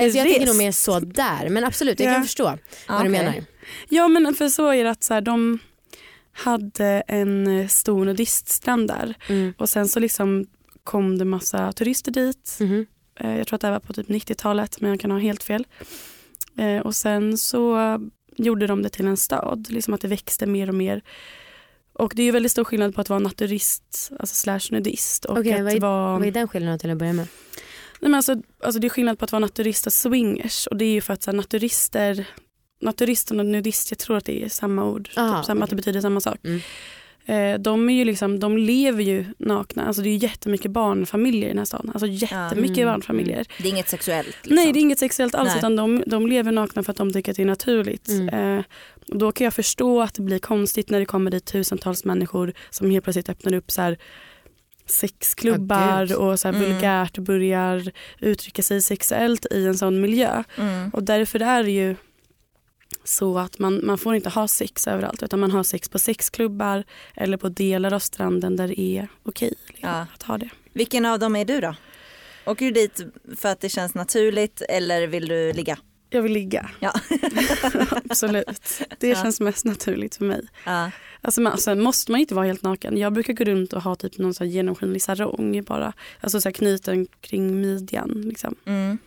[0.02, 2.14] alltså, jag tänker nog mer så där men absolut jag Ja.
[2.14, 3.08] kan förstå vad du Okej.
[3.08, 3.34] menar.
[3.88, 5.58] Ja men för så är det att så här, de
[6.32, 9.54] hade en eh, stor nudiststrand där Mm.
[9.58, 10.46] och sen så liksom
[10.90, 12.58] kom det massa turister dit.
[13.20, 15.66] Eh, Jag tror att det var på typ 90-talet men jag kan ha helt fel.
[16.58, 17.98] Eh, Och sen så
[18.36, 21.02] gjorde de det till en stad, liksom att det växte mer och mer.
[21.92, 25.24] Och det är ju väldigt stor skillnad på att vara naturist, alltså slash nudist.
[25.24, 26.18] Och Okej, att vad är- vara...
[26.18, 27.26] Vad är den skillnaden till att börja med?
[28.00, 30.66] Nej, men alltså, alltså det är skillnad på att vara naturist och swingers.
[30.66, 32.26] Och det är ju för att så här, naturister,
[32.80, 35.10] naturist och nudist, jag tror att det är samma ord.
[35.16, 36.38] Aha, typ, samma, Att det betyder samma sak.
[36.44, 36.60] Mm.
[37.30, 39.86] Eh, de, är ju liksom, de lever ju nakna.
[39.86, 41.90] Alltså det är ju jättemycket barnfamiljer i den här staden.
[41.90, 43.46] Alltså jättemycket Mm, barnfamiljer.
[43.58, 44.26] Det är inget sexuellt.
[44.26, 44.54] Liksom.
[44.54, 45.58] Nej det är inget sexuellt alls Nej.
[45.58, 48.08] utan de, de lever nakna för att de tycker att det är naturligt.
[48.08, 48.28] Mm.
[48.58, 48.64] Eh,
[49.08, 52.52] och då kan jag förstå att det blir konstigt när det kommer dit tusentals människor
[52.70, 53.98] som helt plötsligt öppnar upp så här
[54.86, 56.16] sexklubbar gud.
[56.16, 56.70] och så här Mm.
[56.72, 60.42] vulgärt börjar uttrycka sig sexuellt i en sån miljö.
[60.58, 60.90] Mm.
[60.90, 61.96] Och därför är det ju
[63.04, 66.84] så att man, man får inte ha sex överallt utan man har sex på sexklubbar
[67.14, 70.06] eller på delar av stranden där det är okej liksom, Ja.
[70.14, 70.48] att ha det.
[70.72, 71.74] Vilken av dem är du då?
[72.46, 73.00] Åker du dit
[73.36, 75.78] för att det känns naturligt eller vill du ligga?
[76.10, 76.92] Jag vill ligga, Ja.
[78.10, 78.80] absolut.
[78.98, 79.14] Det Ja.
[79.22, 80.40] känns mest naturligt för mig.
[80.66, 80.90] Ja.
[81.20, 82.96] Alltså, man, sen måste man inte vara helt naken.
[82.98, 85.92] Jag brukar gå runt och ha typ någon så genomskinlig sarong bara.
[86.20, 88.22] Alltså så knuten kring midjan.
[88.26, 88.54] Liksom.
[88.66, 88.98] Mm.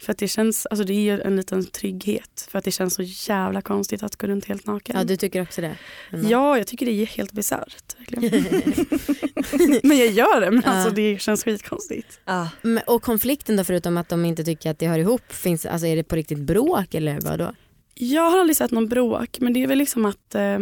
[0.00, 2.48] För att det känns, alltså det är ju en liten trygghet.
[2.50, 4.96] För att det känns så jävla konstigt att gå runt helt naken.
[4.98, 5.76] Ja, du tycker också det?
[6.12, 6.28] Emma?
[6.28, 7.96] Ja, jag tycker det är helt bisarrt.
[9.82, 10.70] men jag gör det, men Ja.
[10.70, 12.20] alltså det känns skitkonstigt.
[12.24, 12.48] Ja.
[12.62, 15.86] Men- Och konflikten då förutom att de inte tycker att det hör ihop, finns, alltså
[15.86, 17.52] är det på riktigt bråk eller vad då?
[17.94, 20.34] Jag har aldrig sett någon bråk, men det är väl liksom att...
[20.34, 20.58] Eh,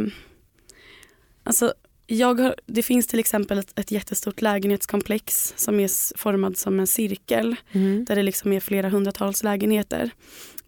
[1.44, 1.74] alltså,
[2.06, 6.86] jag har, det finns till exempel ett, ett jättestort lägenhetskomplex som är formad som en
[6.86, 7.56] cirkel.
[7.72, 8.04] Mm.
[8.04, 10.10] Där det liksom är flera hundratals lägenheter.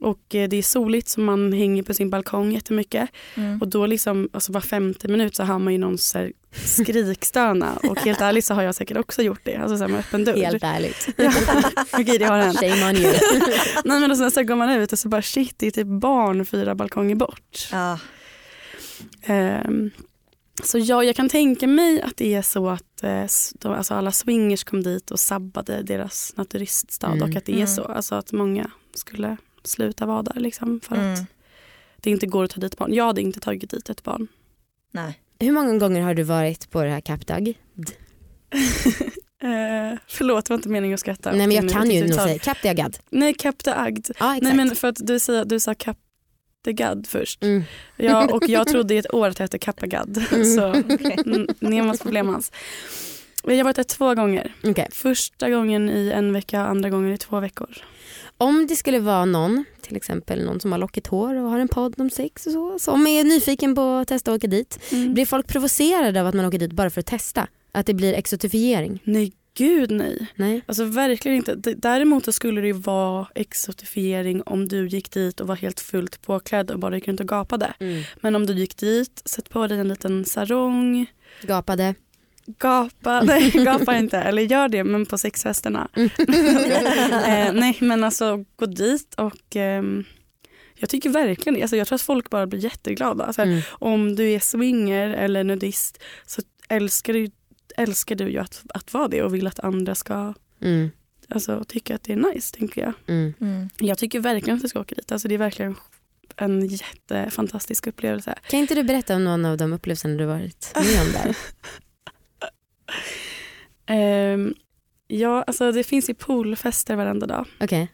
[0.00, 3.10] Och eh, det är soligt så man hänger på sin balkong jättemycket.
[3.34, 3.60] Mm.
[3.60, 6.32] Och då liksom, alltså var femte minut så hör man ju någon så här
[6.64, 7.76] skrikstöna.
[7.82, 9.56] Och helt ärligt så har jag säkert också gjort det.
[9.56, 10.36] Alltså så här med öppen dörr.
[10.36, 11.08] Helt ärligt.
[11.16, 11.32] Ja.
[11.92, 12.60] Okej det har hänt.
[12.60, 13.12] Shame on you.
[13.84, 15.86] Nej men och sen så går man ut och så bara shit det är typ
[15.86, 17.68] barn fyra balkonger bort.
[17.72, 17.98] Ja.
[19.22, 19.90] Ehm,
[20.64, 24.12] så ja, jag kan tänka mig att det är så att eh, de, alltså alla
[24.12, 27.22] swingers kom dit och sabbade deras naturiststad Mm.
[27.30, 27.66] och att det är Mm.
[27.68, 27.84] så.
[27.84, 31.12] Alltså att många skulle sluta vara där liksom för Mm.
[31.14, 31.20] att
[31.96, 32.94] det inte går att ta dit barn.
[32.94, 34.28] Jag hade inte tagit dit ett barn.
[34.92, 35.20] Nej.
[35.40, 37.54] Hur många gånger har du varit på det här Kapdag?
[39.42, 41.32] Eh, förlåt, det var inte meningen att skratta.
[41.32, 42.98] Nej men jag kan ju nog säga Kapdagad.
[43.10, 44.06] Nej, Cap de Agd.
[44.18, 44.42] Ja exakt.
[44.42, 45.96] Nej men för att du, säger, du sa Cap
[46.68, 47.42] de Gad först.
[47.42, 47.64] mm.
[47.96, 50.24] Ja, och jag trodde i ett år att det hette Kappagad.
[50.32, 50.44] Mm.
[50.44, 52.52] Så mm, Nemas problem hans.
[53.44, 54.54] Jag har varit där två gånger.
[54.64, 54.88] Okej.
[54.92, 57.76] Första gången i en vecka, andra gången i två veckor.
[58.38, 61.68] Om det skulle vara någon, till exempel någon som har lockigt hår och har en
[61.68, 64.78] podd om sex och så, som är nyfiken på att testa att åka dit.
[64.92, 65.14] Mm.
[65.14, 67.48] Blir folk provocerade av att man åker dit bara för att testa?
[67.72, 69.00] Att det blir exotifiering?
[69.04, 70.26] Nej, gud nej.
[70.34, 70.62] Nej?
[70.66, 71.54] Alltså verkligen inte.
[71.76, 76.70] Däremot så skulle det vara exotifiering om du gick dit och var helt fullt påklädd
[76.70, 77.74] och bara gick runt och gapade.
[78.20, 81.06] Men om du gick dit, sätt på dig en liten sarong,
[81.42, 81.94] Gapade?
[82.58, 85.88] gapa, nej gapa inte, eller gör det men på sexfesterna.
[85.94, 90.04] eh, nej men alltså gå dit och ehm,
[90.74, 93.24] jag tycker verkligen alltså, jag tror att folk bara blir jätteglada.
[93.24, 93.60] Alltså, Mm.
[93.70, 97.30] Om du är swinger eller nudist så älskar du,
[97.78, 100.90] älskar du ju att, att vara det och vill att andra ska Mm.
[101.28, 102.92] alltså, tycka att det är nice tänker jag.
[103.06, 103.34] Mm.
[103.40, 103.68] Mm.
[103.78, 105.12] Jag tycker verkligen att du ska åka dit.
[105.12, 105.74] Alltså, det är verkligen
[106.36, 108.34] en jättefantastisk upplevelse.
[108.50, 111.36] Kan inte du berätta om någon av de upplevelser du varit med om där?
[113.86, 114.54] Ehm,
[115.06, 117.46] ja, alltså det finns ju poolfester varenda dag.
[117.60, 117.88] Okej.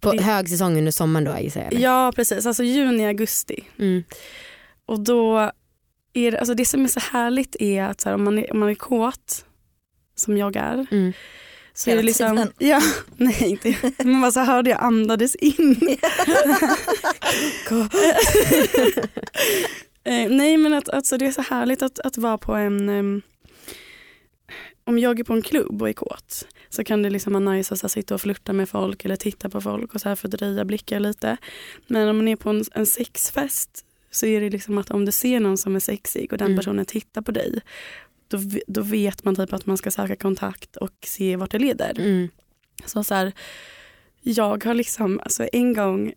[0.00, 1.72] På Det- högsäsong under sommaren då gissar jag?
[1.72, 1.82] eller?
[1.82, 3.64] Ja precis, alltså juni, augusti.
[3.78, 4.04] Mm.
[4.86, 5.52] Och då
[6.12, 8.52] är det, alltså det som är så härligt är att så här, om, man är,
[8.52, 9.44] om man är kåt,
[10.14, 11.12] som jag är, Mm.
[11.74, 12.52] så är det Hela liksom, tiden.
[12.58, 12.80] ja,
[13.16, 15.76] nej inte, man bara så hörde jag andades in.
[20.04, 23.22] Eh, nej men att, alltså det är så härligt att, att vara på en, ehm,
[24.84, 27.74] om jag är på en klubb och är kåt så kan det liksom vara nice
[27.74, 30.16] att så här, sitta och flirta med folk eller titta på folk och så här
[30.16, 31.36] fördröja blickar lite.
[31.86, 35.12] Men om man är på en, en sexfest så är det liksom att om du
[35.12, 36.58] ser någon som är sexig och den Mm.
[36.58, 37.60] personen tittar på dig
[38.28, 42.00] då, då vet man typ att man ska söka kontakt och se vart det leder.
[42.00, 42.28] Mm.
[42.84, 43.32] Så, så här,
[44.20, 46.12] jag har liksom, alltså en gång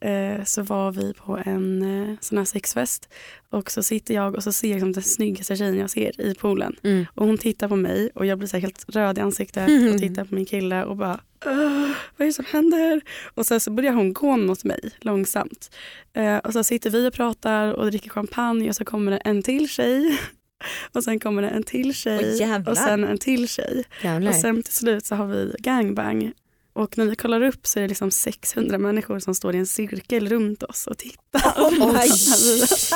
[0.00, 3.08] eh, så var vi på en eh, sån här sexfest
[3.50, 6.34] och så sitter jag och så ser jag liksom den snyggaste tjejen jag ser i
[6.34, 7.06] poolen Mm.
[7.14, 9.92] och hon tittar på mig och jag blir så helt röd i ansiktet Mm.
[9.94, 13.00] och tittar på min kille och bara "Åh, vad är det som händer?
[13.34, 15.70] Och sen så börjar hon gå mot mig långsamt.
[16.12, 19.42] Eh, och så sitter vi och pratar och dricker champagne och så kommer det en
[19.42, 20.18] till tjej.
[20.92, 22.72] Och sen kommer det en till tjej jävlar.
[22.72, 23.84] och sen en till tjej.
[24.02, 24.30] Jävlar.
[24.30, 26.32] Och sen till slut så har vi gangbang.
[26.78, 29.66] Och när vi kollar upp så är det liksom 600 människor som står i en
[29.66, 31.18] cirkel runt oss och tittar.
[31.56, 32.92] Oh my sex.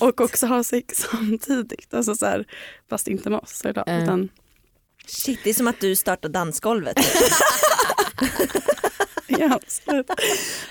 [0.00, 1.94] Och också har sex samtidigt.
[1.94, 2.44] Alltså så här,
[2.90, 3.88] fast inte med oss idag.
[3.88, 4.02] Äh.
[4.02, 4.28] Utan,
[5.06, 6.96] Shit, det är som att du startar dansgolvet.
[9.26, 10.08] ja, absolut.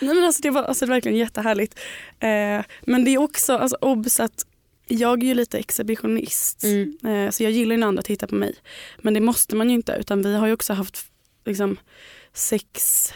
[0.01, 1.79] Nej, men alltså, det var alltså, det var verkligen jättehärligt.
[2.19, 4.45] Eh, men det är också alltså, obs att
[4.87, 6.63] jag är ju lite exhibitionist.
[6.63, 6.97] Mm.
[7.05, 8.55] Eh, så jag gillar ju när andra tittar på mig.
[9.01, 11.12] Men det måste man ju inte utan vi har ju också haft
[11.45, 11.77] liksom,
[12.33, 13.13] sex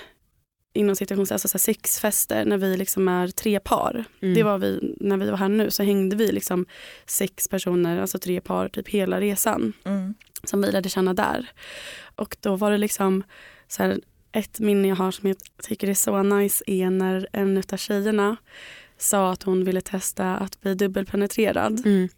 [0.73, 4.05] inom situations, alltså så sexfester när vi liksom är tre par.
[4.21, 4.33] Mm.
[4.35, 6.65] Det var vi, när vi var här nu så hängde vi liksom
[7.05, 10.13] sex personer, alltså tre par typ hela resan Mm.
[10.43, 11.49] som vi lärde känna där.
[12.15, 13.23] Och då var det liksom
[13.67, 13.99] så här,
[14.31, 18.37] ett minne jag har som jag tycker är så nice är när en av tjejerna
[18.97, 21.85] sa att hon ville testa att bli dubbelpenetrerad.
[21.85, 22.09] Mm.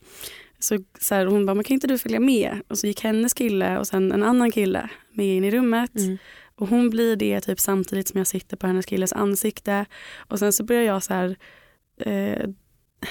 [0.59, 2.61] Så, så här, hon bara, men kan inte du följa med?
[2.67, 5.95] Och så gick hennes kille och sen en annan kille med in i rummet.
[5.95, 6.17] Mm.
[6.55, 9.85] Och hon blir det typ samtidigt som jag sitter på hennes killes ansikte.
[10.17, 11.37] Och sen så börjar jag så här
[11.97, 12.49] eh,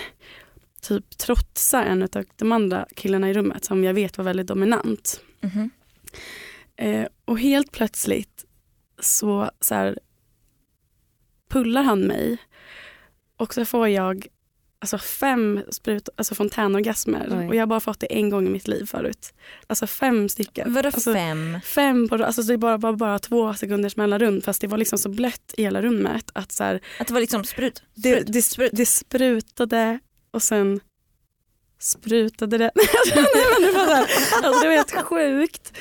[0.81, 5.21] typ trotsa en av de andra killarna i rummet som jag vet var väldigt dominant.
[5.41, 5.71] Mhm.
[6.77, 8.45] Eh, och helt plötsligt
[9.01, 9.99] så, så här,
[11.49, 12.39] pullar han mig
[13.37, 14.27] och så får jag
[14.81, 17.49] alltså fem sprut, alltså fontänorgasmer Oj.
[17.49, 19.33] och jag har bara fått det en gång i mitt liv förut.
[19.67, 20.73] Alltså fem stycken.
[20.75, 21.61] Vadå alltså, fem?
[21.65, 25.09] Fem på, alltså det bara, bara, bara två sekunders mellanrum fast det var liksom så
[25.09, 27.83] blött i hela rummet att så här, Att det var liksom sprut?
[27.95, 28.33] det, sprut.
[28.33, 29.99] det, sprut, det sprutade
[30.31, 30.81] och sen
[31.81, 32.71] sprutade det.
[32.75, 32.89] Nej,
[33.61, 34.07] men det, var så här,
[34.47, 35.73] alltså det var helt sjukt.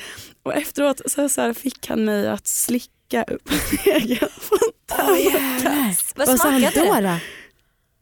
[0.42, 6.12] Och efteråt så, så här, fick han mig att slicka upp min egen fontänorgasm.
[6.16, 7.20] Vad Vad sa han smakade det?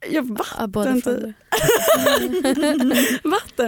[0.08, 0.14] Då?
[0.14, 1.02] Jag Ja, båda vatten,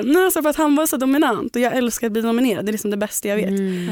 [0.02, 0.06] typ.
[0.06, 2.66] Nej, alltså för att han var så dominant och jag älskar att bli nominerad.
[2.66, 3.48] Det är liksom det bästa jag vet.
[3.48, 3.88] Mm.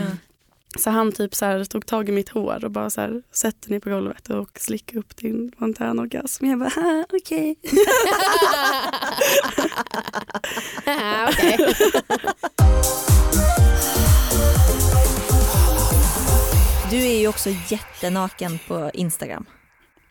[0.79, 3.71] Så han typ så här, tog tag i mitt hår och bara så här, sätter
[3.71, 6.47] ner på golvet och slickade upp din fontänorgasm.
[6.47, 7.57] Jag bara, "Ah, okej.
[11.29, 11.59] Okej.
[16.91, 19.47] Du är ju också jättenaken på Instagram.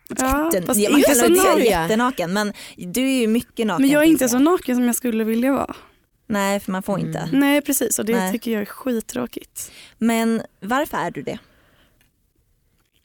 [0.08, 1.64] Ja, Jätten- fast inte kan så inte naken.
[1.64, 3.82] jättenaken men du är ju mycket naken.
[3.82, 5.76] Men jag är inte så naken som jag skulle vilja vara.
[6.26, 7.18] Nej för man får inte.
[7.18, 7.40] Mm.
[7.40, 8.32] Nej precis och det Nej.
[8.32, 9.72] tycker jag är skittråkigt.
[9.98, 11.38] Men varför är du det?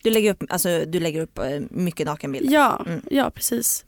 [0.03, 2.53] Du lägger upp, alltså, du lägger upp eh, mycket nakenbilder.
[2.53, 3.01] Ja, Mm.
[3.11, 3.85] ja precis.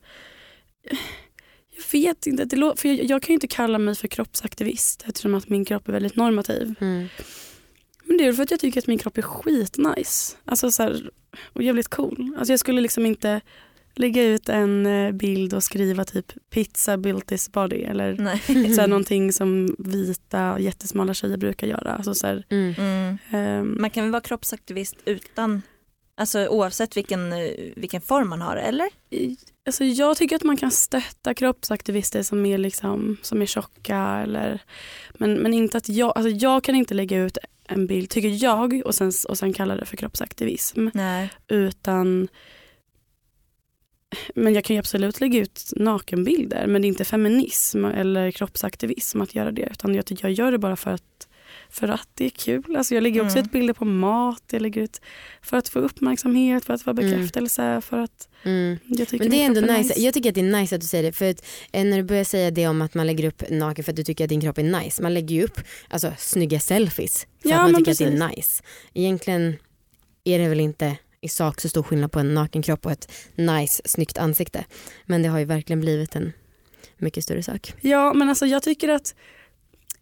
[1.76, 5.04] Jag vet inte, det lå- för jag, jag kan ju inte kalla mig för kroppsaktivist
[5.08, 6.76] eftersom att min kropp är väldigt normativ.
[6.82, 7.08] Mm.
[8.14, 10.38] Men det är för att jag tycker att min kropp är skitnice.
[10.46, 11.12] Alltså så här,
[11.54, 12.36] och jävligt cool.
[12.38, 13.42] Alltså jag skulle liksom inte
[13.96, 18.74] lägga ut en eh, bild och skriva typ pizza built this body eller Nej.
[18.76, 21.94] så här, någonting som vita jättesmala tjejer brukar göra.
[21.94, 23.18] Alltså så här, Mm.
[23.32, 25.62] Ehm, Man kan väl vara kroppsaktivist utan,
[26.16, 27.34] alltså oavsett vilken,
[27.76, 28.90] vilken form man har eller?
[29.66, 33.98] Alltså jag tycker att man kan stötta kroppsaktivister som är, liksom, som är tjocka.
[34.24, 34.60] Eller,
[35.14, 37.38] men, men inte att jag, alltså jag kan inte lägga ut
[37.74, 40.90] en bild, tycker jag, och sen, och sen kalla det för kroppsaktivism.
[40.94, 41.30] Nej.
[41.48, 42.28] Utan,
[44.36, 49.22] men jag kan ju absolut lägga ut nakenbilder men det är inte feminism eller kroppsaktivism
[49.22, 49.70] att göra det.
[49.72, 51.28] Utan jag, jag gör det bara för att,
[51.74, 52.76] för att det är kul.
[52.76, 53.46] Alltså jag lägger också Mm.
[53.46, 55.02] ut bilder på mat, jag lägger ut
[55.42, 57.06] för att få uppmärksamhet, för att få Mm.
[57.10, 57.82] bekräftelse.
[57.82, 58.78] För att Mm.
[58.88, 60.00] jag tycker Men det är ändå kropp nice.
[60.00, 61.12] Jag tycker att det är nice att du säger det.
[61.12, 63.92] För att, eh, när du börjar säga det om att man lägger upp naken för
[63.92, 65.02] att du tycker att din kropp är nice.
[65.04, 65.60] Man lägger ju upp
[65.90, 68.22] alltså, snygga selfies för Ja, att man tycker att det precis.
[68.22, 68.64] är nice.
[68.94, 69.56] Egentligen
[70.24, 73.12] är det väl inte i sak så stor skillnad på en naken kropp och ett
[73.36, 74.66] nice snyggt ansikte.
[75.06, 76.34] Men det har ju verkligen blivit en
[76.98, 77.74] mycket större sak.
[77.82, 79.16] Ja men alltså jag tycker att,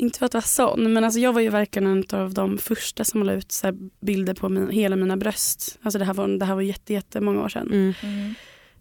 [0.01, 3.03] inte för att vara sån, men alltså jag var ju verkligen en av de första
[3.03, 5.79] som la ut så bilder på min, hela mina bröst.
[5.81, 7.67] Alltså det här var, det här var jätte, jättemånga år sedan.
[7.71, 7.93] Mm.
[8.03, 8.33] Mm.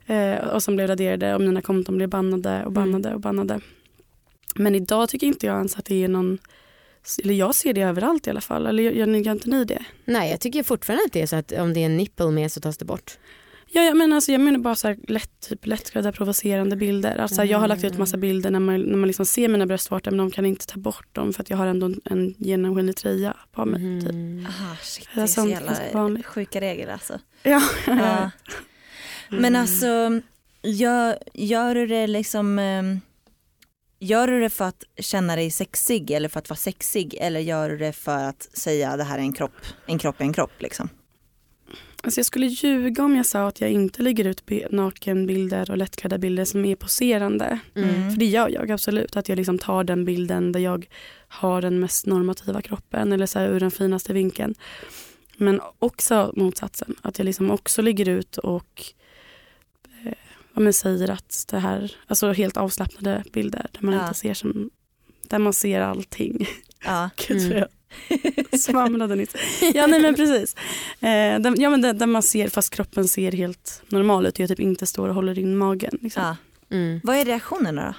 [0.06, 3.60] Eh, och som blev raderade och mina konton blev bannade och bannade och bannade.
[4.54, 6.38] Men idag tycker inte jag ens att det är någon,
[7.24, 8.66] eller jag ser det överallt i alla fall.
[8.66, 9.84] Eller gör, gör, gör inte ni det?
[10.04, 12.52] Nej jag tycker fortfarande att det är så att om det är en nipple med
[12.52, 13.18] så tas det bort.
[13.72, 17.16] Ja, jag, menar, alltså, jag menar bara så här lätt, typ, lättklädda provocerande bilder.
[17.18, 20.10] Alltså, Jag har lagt ut massa bilder när man, när man liksom ser mina bröstvårtor
[20.10, 22.96] men de kan inte ta bort dem för att jag har ändå en, en genomskinlig
[22.96, 24.00] tröja på mig.
[24.00, 24.10] Typ.
[24.10, 24.46] Mm.
[24.46, 27.18] Aha, shit, Det är så jävla sjuka regler alltså.
[27.42, 27.62] Ja.
[27.86, 28.30] Ja.
[29.28, 29.60] Men Mm.
[29.60, 30.20] alltså,
[30.62, 33.00] gör, gör du det liksom ehm,
[34.02, 37.70] Gör du det för att känna dig sexig eller för att vara sexig eller gör
[37.70, 39.52] du det för att säga det här är en kropp,
[39.86, 40.88] en kropp är en kropp liksom?
[42.02, 46.18] Alltså jag skulle ljuga om jag sa att jag inte lägger ut nakenbilder och lättklädda
[46.18, 47.58] bilder som är poserande.
[47.74, 48.10] Mm.
[48.10, 49.16] För det gör jag absolut.
[49.16, 50.86] Att jag liksom tar den bilden där jag
[51.28, 54.54] har den mest normativa kroppen eller så här ur den finaste vinkeln.
[55.36, 56.94] Men också motsatsen.
[57.02, 58.82] Att jag liksom också lägger ut och
[60.04, 60.12] eh,
[60.52, 64.02] men säger att det här, alltså helt avslappnade bilder där man Ja.
[64.06, 64.70] inte ser som,
[65.28, 66.46] där man ser allting.
[66.84, 67.10] Ja.
[67.28, 67.68] Gud Mm.
[68.58, 69.30] svamlade nyss.
[69.74, 70.54] Ja nej men precis.
[71.00, 74.40] Eh, där, ja, men där, där man ser, fast kroppen ser helt normal ut och
[74.40, 75.98] jag typ inte står och håller in magen.
[76.02, 76.22] Liksom.
[76.22, 76.36] ja.
[76.76, 77.00] Mm.
[77.04, 77.94] Vad är reaktionerna då?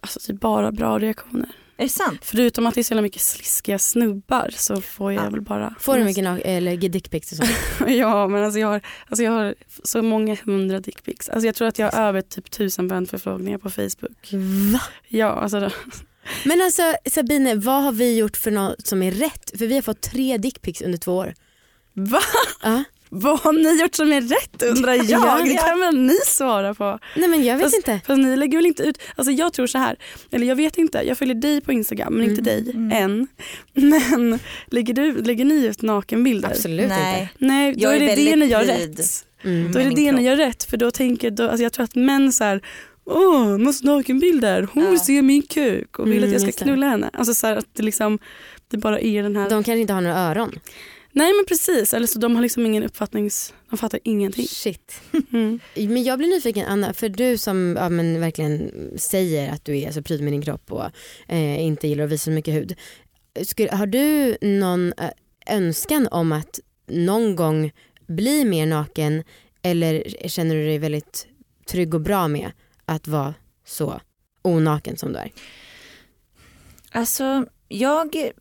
[0.00, 1.48] Alltså typ bara bra reaktioner.
[1.76, 2.20] Är det sant?
[2.24, 5.30] Förutom att det är så jävla mycket sliskiga snubbar så får jag Ja.
[5.30, 5.74] väl bara...
[5.80, 7.50] Får du mycket eller dickpics och sånt?
[7.90, 11.28] Ja men alltså jag, har, alltså jag har så många hundra dickpics.
[11.28, 14.28] Alltså jag tror att jag har över typ tusen vänförfrågningar på Facebook.
[14.72, 14.80] Va?
[15.08, 15.72] Ja alltså det,
[16.44, 19.58] Men alltså Sabine, vad har vi gjort för något som är rätt?
[19.58, 21.34] För vi har fått tre dickpics under två år.
[21.94, 22.20] Va?
[22.62, 22.84] Ja.
[23.16, 25.04] Vad har ni gjort som är rätt undrar jag?
[25.06, 26.98] Ja, Det kan väl ni svara på?
[27.16, 28.00] Nej men jag vet Fast- inte.
[28.06, 29.96] Fast ni lägger väl inte ut, alltså jag tror så här,
[30.30, 33.26] eller jag vet inte, jag följer dig på Instagram men inte dig än.
[33.74, 34.38] Men
[34.70, 36.48] lägger, du, lägger ni ut nakenbilder?
[36.48, 37.22] Absolut Nej.
[37.22, 37.34] inte.
[37.38, 39.00] Nej, då Jag är är det det ni gör rätt.
[39.44, 39.72] Mm.
[39.72, 40.16] Då är det det kropp.
[40.20, 42.60] ni gör rätt för då tänker, då, alltså jag tror att män så här,
[43.04, 44.98] åh, måste nakenbilder, hon vill Ja.
[44.98, 46.70] se min kuk och vill Mm, att jag ska det.
[46.70, 47.10] knulla henne.
[47.12, 48.18] Alltså så att det liksom,
[48.68, 50.58] det bara är den här, De kanske inte har några öron.
[51.12, 54.46] nej men precis, eller så de har liksom ingen uppfattnings, de fattar ingenting.
[54.46, 55.00] Shit.
[55.32, 55.60] Mm.
[55.76, 59.90] Men jag blir nyfiken Anna, för du som ja, men verkligen säger att du är
[59.90, 60.84] så pryd med din kropp och
[61.28, 62.74] eh, inte gillar att visa så mycket hud.
[63.46, 65.10] Skulle, har du någon eh,
[65.56, 67.72] önskan om att någon gång
[68.06, 69.24] bli mer naken
[69.62, 71.26] eller känner du dig väldigt
[71.70, 72.50] trygg och bra med
[72.84, 74.00] att vara så
[74.42, 75.30] onaken som du är?
[76.92, 78.32] Alltså jag...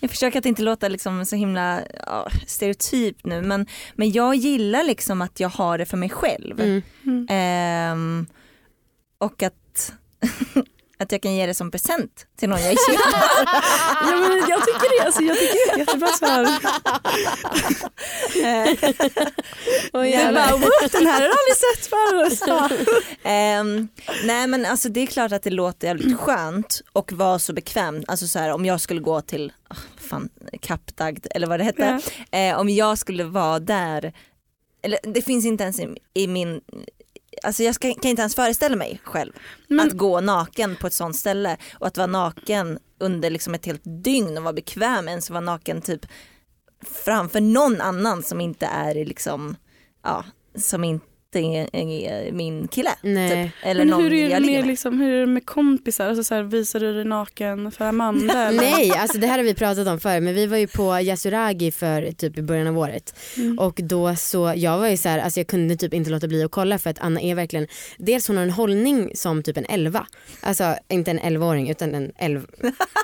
[0.00, 4.84] Jag försöker att inte låta liksom så himla ja, stereotyp nu men, men jag gillar
[4.84, 6.60] liksom att jag har det för mig själv.
[6.60, 6.82] Mm.
[7.04, 7.26] Mm.
[7.30, 8.26] Ehm,
[9.18, 9.92] och att,
[10.98, 13.24] att jag kan ge det som present till någon jag gillar.
[14.10, 16.44] Ja, men jag tycker det, alltså, jag tycker det är ett jättebra svar.
[19.92, 20.92] Oh, Det är bara, "What?
[20.92, 22.42] den här har jag aldrig sett förut.
[23.22, 23.88] Ehm,
[24.24, 28.04] nej men alltså det är klart att det låter jävligt skönt och vara så bekväm.
[28.08, 29.76] Alltså så här, om jag skulle gå till oh,
[30.10, 30.28] fan,
[30.60, 32.00] Kappdagd eller vad det hette.
[32.30, 34.12] Eh, om jag skulle vara där,
[34.82, 36.60] eller det finns inte ens i, i min
[37.42, 39.32] Alltså jag ska, kan inte ens föreställa mig själv
[39.68, 43.66] Men- att gå naken på ett sånt ställe och att vara naken under liksom ett
[43.66, 46.06] helt dygn och vara bekväm ens vara naken typ
[47.04, 49.56] framför någon annan som inte är liksom,
[50.02, 51.06] ja, som inte
[51.40, 52.90] är min kille.
[53.02, 53.44] Nej.
[53.44, 56.08] Typ, eller Men någon hur är, det med, liksom, hur är det med kompisar?
[56.08, 58.38] Alltså, så här, visar du dig naken för Amanda?
[58.48, 58.60] eller?
[58.60, 61.70] Nej, alltså det här har vi pratat om förr men vi var ju på Yasuragi
[61.70, 63.58] för typ i början av året Mm.
[63.58, 66.44] och då så, jag var ju så här, alltså jag kunde typ inte låta bli
[66.44, 67.66] att kolla för att Anna är verkligen,
[67.98, 70.06] dels hon har en hållning som typ en elva,
[70.40, 72.46] alltså inte en 11-åring utan en elv,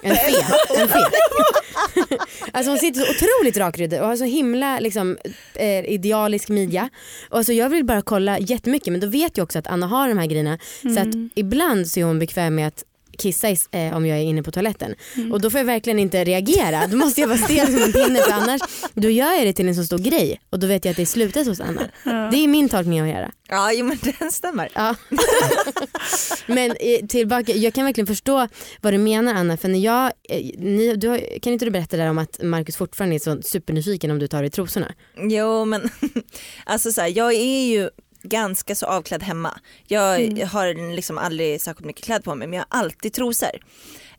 [0.03, 0.45] en fe,
[0.79, 0.99] en fe.
[2.53, 5.19] alltså hon sitter så otroligt rakryggad och har så himla liksom
[5.55, 6.89] eh, idealisk midja
[7.31, 10.09] och alltså jag vill bara kolla jättemycket men då vet jag också att Anna har
[10.09, 11.31] de här grejerna så att Mm.
[11.35, 12.85] ibland så är hon bekväm med att
[13.19, 14.95] kissa i, eh, om jag är inne på toaletten.
[15.17, 15.33] Mm.
[15.33, 16.87] Och då får jag verkligen inte reagera.
[16.87, 18.61] Då måste jag vara stel som en pinne för annars
[18.95, 21.03] då gör jag det till en så stor grej och då vet jag att det
[21.03, 21.81] är slutet hos Anna.
[22.05, 23.31] Det är min tolkning av det.
[23.49, 24.69] Ja jo, men den stämmer.
[24.75, 24.95] Ja.
[26.47, 28.49] Men eh, tillbaka, jag kan verkligen förstå
[28.81, 31.97] vad du menar Anna för när jag, eh, ni, du har, kan inte du berätta
[31.97, 34.93] där om att Markus fortfarande är så supernyfiken om du tar i trosorna?
[35.17, 35.91] Jo men
[36.65, 37.91] alltså så här, jag är ju
[38.23, 39.61] ganska så avklädd hemma.
[39.87, 40.49] Jag Mm.
[40.49, 43.51] har liksom aldrig särskilt mycket kläder på mig men jag har alltid trosor.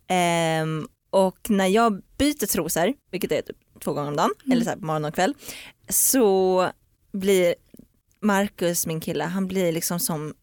[0.07, 4.51] Ehm, och när jag byter trosor, vilket är typ två gånger om dagen, Mm.
[4.57, 5.33] eller så på morgon och kväll,
[5.89, 6.69] så
[7.11, 7.55] blir
[8.21, 10.33] Marcus, min kille, han blir liksom som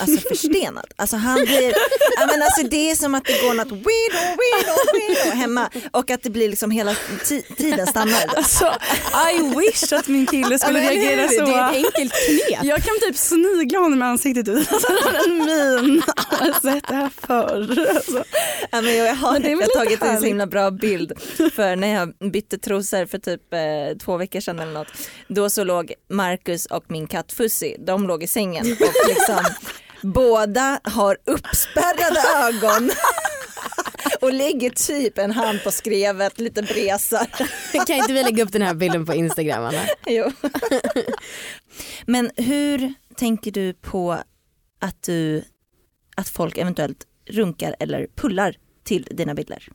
[0.00, 0.84] Alltså förstenad.
[0.96, 1.74] Alltså han blir,
[2.26, 6.22] men alltså det är som att det går något weirdo, weirdo, weirdo hemma och att
[6.22, 8.24] det blir liksom hela ti- tiden stannar.
[8.36, 8.72] Alltså,
[9.32, 11.44] I wish att min kille skulle Ja, reagera så.
[11.44, 12.64] Det är ett enkelt knep.
[12.64, 14.72] Jag kan typ snigla honom med ansiktet ut.
[14.72, 14.88] Alltså,
[15.26, 16.02] en min.
[16.30, 17.88] Jag har sett det här förr.
[17.96, 18.24] Alltså.
[18.70, 20.28] Ja, men jag har, Men jag tagit en så härligt.
[20.28, 21.12] himla bra bild
[21.54, 24.88] för när jag bytte trosor för typ eh, två veckor sedan eller något.
[25.28, 29.40] Då så låg Marcus och min katt Fussi, de låg i sängen och liksom
[30.04, 32.90] båda har uppspärrade ögon
[34.20, 37.26] och lägger typ en hand på skrevet, lite bresar.
[37.86, 39.80] Kan inte vi lägga upp den här bilden på Instagram Anna?
[40.06, 40.32] Jo.
[42.06, 44.18] Men hur tänker du på
[44.80, 45.44] att, du,
[46.16, 49.68] att folk eventuellt runkar eller pullar till dina bilder?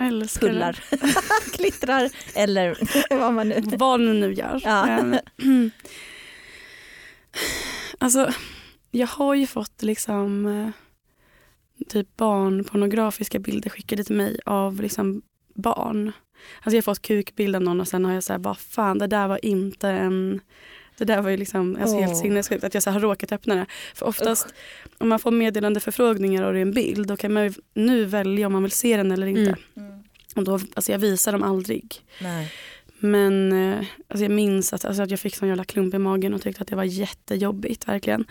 [0.00, 0.48] Älskar.
[0.48, 0.84] Pullar,
[1.52, 2.78] klittrar eller
[3.10, 3.62] vad man nu...
[3.64, 4.60] Vad nu gör.
[4.64, 4.88] Ja.
[4.88, 5.16] Ehm,
[7.98, 8.32] alltså,
[8.90, 10.70] jag har ju fått liksom eh,
[11.88, 15.22] typ barnpornografiska bilder skickade till mig av liksom
[15.54, 16.12] barn.
[16.56, 19.06] Alltså jag har fått kukbild av någon och sen har jag sagt vad fan det
[19.06, 20.40] där var inte en
[20.98, 22.02] det där var ju liksom alltså Åh.
[22.02, 23.66] helt sinnessjukt att jag så har råkat öppna det.
[23.94, 24.54] För oftast
[24.98, 28.04] om man får meddelande förfrågningar och det är en bild då kan man ju nu
[28.04, 29.56] välja om man vill se den eller inte.
[29.76, 30.02] Mm.
[30.36, 32.00] Och då, alltså jag visar dem aldrig.
[32.20, 32.52] Nej.
[33.00, 33.78] Men eh,
[34.08, 36.62] alltså jag minns att, alltså att jag fick sån jävla klump i magen och tyckte
[36.62, 38.24] att det var jättejobbigt verkligen.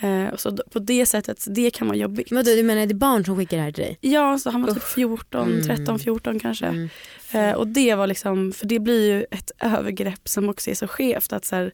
[0.00, 2.30] Eh, så på det sättet, det kan vara jobbigt.
[2.30, 3.98] Men du, du menar det är barn som skickar det här till dig?
[4.00, 4.94] Ja, så han var typ Usch.
[4.94, 5.62] 14, Mm.
[5.62, 6.66] 13, 14 kanske.
[6.66, 6.88] Mm.
[7.32, 10.88] Eh, och det var liksom, för det blir ju ett övergrepp som också är så
[10.88, 11.72] skevt att så här,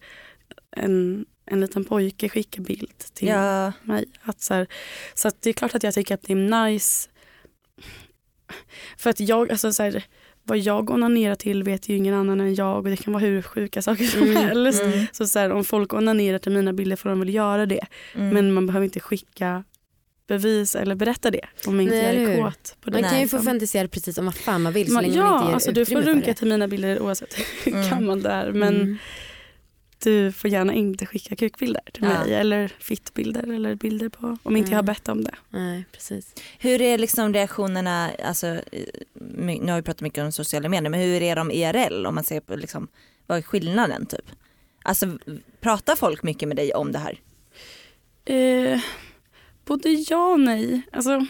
[0.76, 4.04] en, en liten pojke skickar bild till Ja, mig.
[4.22, 4.66] Att så här,
[5.14, 7.08] så att det är klart att jag tycker att det är nice.
[8.98, 10.04] För att jag, alltså så här,
[10.48, 13.42] vad jag onanerar till vet ju ingen annan än jag och det kan vara hur
[13.42, 14.82] sjuka saker som Mm, helst.
[14.82, 17.86] mm, Så, så här, om folk onanerar till mina bilder får de väl göra det.
[18.14, 18.28] mm.
[18.28, 19.64] Men man behöver inte skicka
[20.28, 23.00] bevis eller berätta det om inte Nej, jag är kåt på det.
[23.00, 23.42] Man kan ju få liksom.
[23.52, 25.72] fantisera precis om vad fan man vill så Man, länge man ja, inte ger alltså
[25.72, 27.34] du får runka till mina bilder oavsett
[27.64, 27.90] hur Mm.
[27.90, 28.52] gammal du är.
[28.52, 28.98] Men Mm.
[30.04, 32.08] Du får gärna inte skicka kukbilder till Ja.
[32.08, 34.94] mig eller fittbilder eller bilder på om inte jag har Mm.
[34.94, 35.34] bett om det.
[35.50, 36.34] Nej, precis.
[36.58, 38.46] Hur är liksom reaktionerna, alltså,
[39.14, 42.24] nu har vi pratat mycket om sociala medier, men hur är de IRL om man
[42.24, 42.88] ser på liksom,
[43.26, 44.30] vad är skillnaden typ?
[44.82, 45.18] Alltså
[45.60, 47.20] pratar folk mycket med dig om det här?
[48.24, 48.80] Eh,
[49.64, 50.82] både ja och nej.
[50.92, 51.26] Alltså,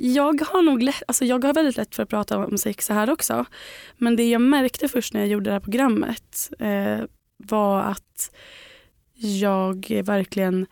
[0.00, 2.92] jag har nog lätt, alltså jag har väldigt lätt för att prata om sex så
[2.92, 3.44] här också.
[3.96, 7.00] Men det jag märkte först när jag gjorde det här programmet eh,
[7.38, 8.30] var att
[9.14, 10.66] jag verkligen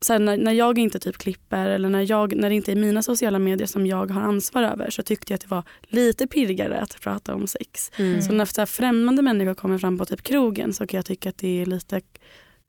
[0.00, 2.76] så här, när, när jag inte typ klipper eller när, jag, när det inte är
[2.76, 6.26] mina sociala medier som jag har ansvar över så tyckte jag att det var lite
[6.26, 7.90] pirrigare att prata om sex.
[7.96, 8.22] Mm.
[8.22, 11.28] Så när så här, främmande människor kommer fram på typ krogen så kan jag tycka
[11.28, 12.00] att det är lite,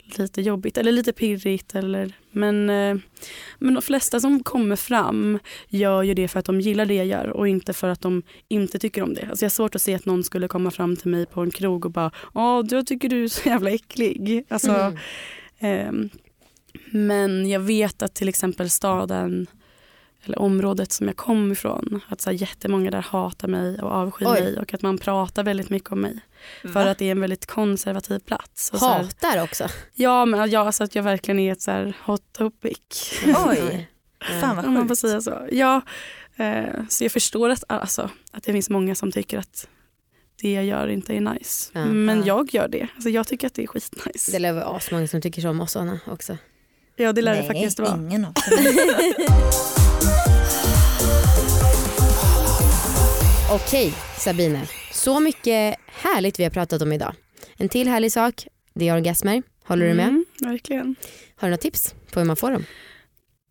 [0.05, 1.75] lite jobbigt eller lite pirrigt.
[1.75, 2.97] Eller, men, eh,
[3.59, 5.39] men de flesta som kommer fram
[5.69, 8.23] gör ju det för att de gillar det jag gör och inte för att de
[8.47, 9.27] inte tycker om det.
[9.29, 11.51] Alltså jag har svårt att se att någon skulle komma fram till mig på en
[11.51, 14.45] krog och bara Åh, jag tycker du är så jävla äcklig.
[14.49, 14.97] Alltså, Mm.
[15.59, 16.09] Ehm,
[16.91, 19.47] men jag vet att till exempel staden
[20.25, 24.25] eller området som jag kom ifrån, att så här, jättemånga där hatar mig och avskyr
[24.25, 24.41] Oj.
[24.41, 26.19] mig och att man pratar väldigt mycket om mig.
[26.73, 28.69] För att det är en väldigt konservativ plats.
[28.73, 29.67] Och så här, Hatar också.
[29.93, 32.77] ja, men ja, så att jag verkligen är ett så här hot topic.
[33.47, 33.89] Oj,
[34.41, 35.47] fan vad Om man får säga så.
[35.51, 35.81] Ja,
[36.37, 39.67] eh, så jag förstår att, alltså, att det finns många som tycker att
[40.41, 41.71] det jag gör inte är nice.
[41.73, 41.85] Ja.
[41.85, 42.25] Men Ja.
[42.25, 42.87] jag gör det.
[42.95, 44.31] Alltså, jag tycker att det är skitnice.
[44.31, 46.37] Det lär vara asmånga som tycker så om oss Anna också.
[46.95, 47.95] Ja, det lär det Nej, faktiskt vara.
[47.95, 48.33] ingen av
[53.53, 57.13] Okej Sabine, så mycket härligt vi har pratat om idag.
[57.57, 59.43] En till härlig sak, det är orgasmer.
[59.65, 60.07] Håller du med?
[60.07, 60.95] Mm, verkligen.
[61.35, 62.65] Har du några tips på hur man får dem?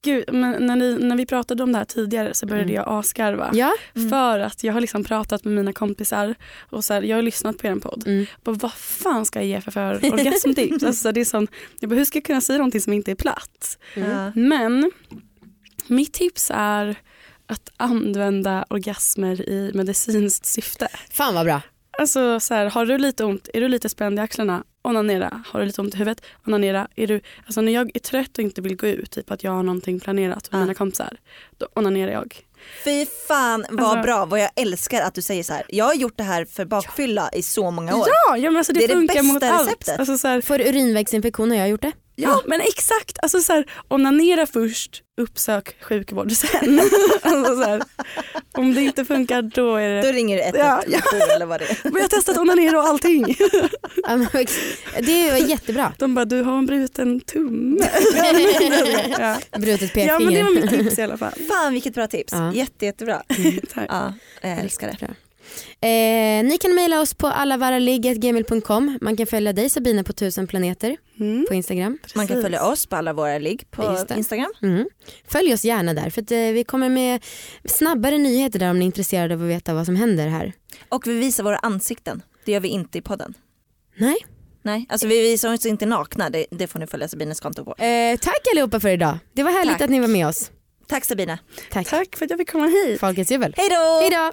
[0.04, 2.74] Gud, men när, ni, när vi pratade om det här tidigare så började Mm.
[2.74, 3.50] jag asgarva.
[3.54, 3.72] Ja.
[4.10, 6.34] För att jag har liksom pratat med mina kompisar
[6.70, 8.02] och så här, jag har lyssnat på er podd.
[8.06, 8.26] Mm.
[8.44, 10.82] Bara, vad fan ska jag ge för, för orgasmtips?
[10.84, 11.46] alltså, det är sån,
[11.80, 13.78] jag bara, hur ska jag kunna säga någonting som inte är platt?
[13.94, 14.32] Ja.
[14.34, 14.92] Men
[15.86, 16.96] mitt tips är
[17.52, 20.88] att använda orgasmer i medicinskt syfte.
[21.10, 21.60] Fan vad bra.
[21.98, 25.42] Alltså så här, har du lite ont, är du lite spänd i axlarna, onanera.
[25.46, 26.88] Har du lite ont i huvudet, onanera.
[26.96, 29.52] Är du, alltså när jag är trött och inte vill gå ut, typ att jag
[29.52, 30.62] har någonting planerat med Ja.
[30.64, 31.16] mina kompisar,
[31.58, 32.36] då onanerar jag.
[32.84, 35.62] Fy fan vad Alltså- bra, vad jag älskar att du säger så här.
[35.68, 38.06] Jag har gjort det här för bakfylla i så många år.
[38.28, 39.66] Ja, ja men alltså det, Det är det funkar mot bästa allt.
[39.68, 39.98] receptet.
[39.98, 41.92] Alltså så här, du urinvägsinfektion har jag gjort det?
[42.16, 46.80] Ja men exakt, alltså så här, onanera först, uppsök sjukvård sen.
[47.22, 47.82] alltså så här,
[48.52, 51.34] om det inte funkar då är det Då ringer du 112 Ja, ja.
[51.34, 51.76] eller vad det är.
[51.84, 53.22] Jag har testat onanera och allting.
[55.00, 55.92] Det var jättebra.
[55.98, 57.88] De bara, du har en bruten tumme.
[59.18, 59.36] ja.
[59.58, 61.32] Brutet ja men det var mitt tips i alla fall.
[61.48, 62.52] Fan vilket bra tips, Ja.
[62.54, 63.22] Jätte, jättebra.
[63.74, 63.86] Tack.
[63.88, 65.14] Ja, jag älskar det.
[65.80, 68.98] Eh, ni kan mejla oss på allavarraligg.gmail.com.
[69.00, 71.44] Man kan följa dig Sabine på tusen planeter Mm.
[71.48, 71.98] på Instagram.
[72.14, 72.42] Man kan Precis.
[72.44, 73.96] följa oss på alla våra ligg på.
[74.16, 74.52] Instagram.
[74.62, 74.86] Mm.
[75.28, 77.24] Följ oss gärna där för att, eh, vi kommer med
[77.64, 80.52] snabbare nyheter där om ni är intresserade av att veta vad som händer här.
[80.88, 83.34] Och vi visar våra ansikten, det gör vi inte i podden.
[83.96, 84.16] Nej.
[84.62, 87.74] Nej, alltså vi visar oss inte nakna, det, det får ni följa Sabines konto på.
[87.84, 89.18] Eh, tack allihopa för idag.
[89.32, 89.82] Det var härligt Tack.
[89.82, 90.50] att ni var med oss.
[90.88, 91.38] Tack Sabina.
[91.70, 91.88] Tack.
[91.88, 93.00] Tack för att jag fick komma hit.
[93.00, 93.54] Folkets jubel.
[93.56, 94.00] Hej då!
[94.00, 94.32] Hej då!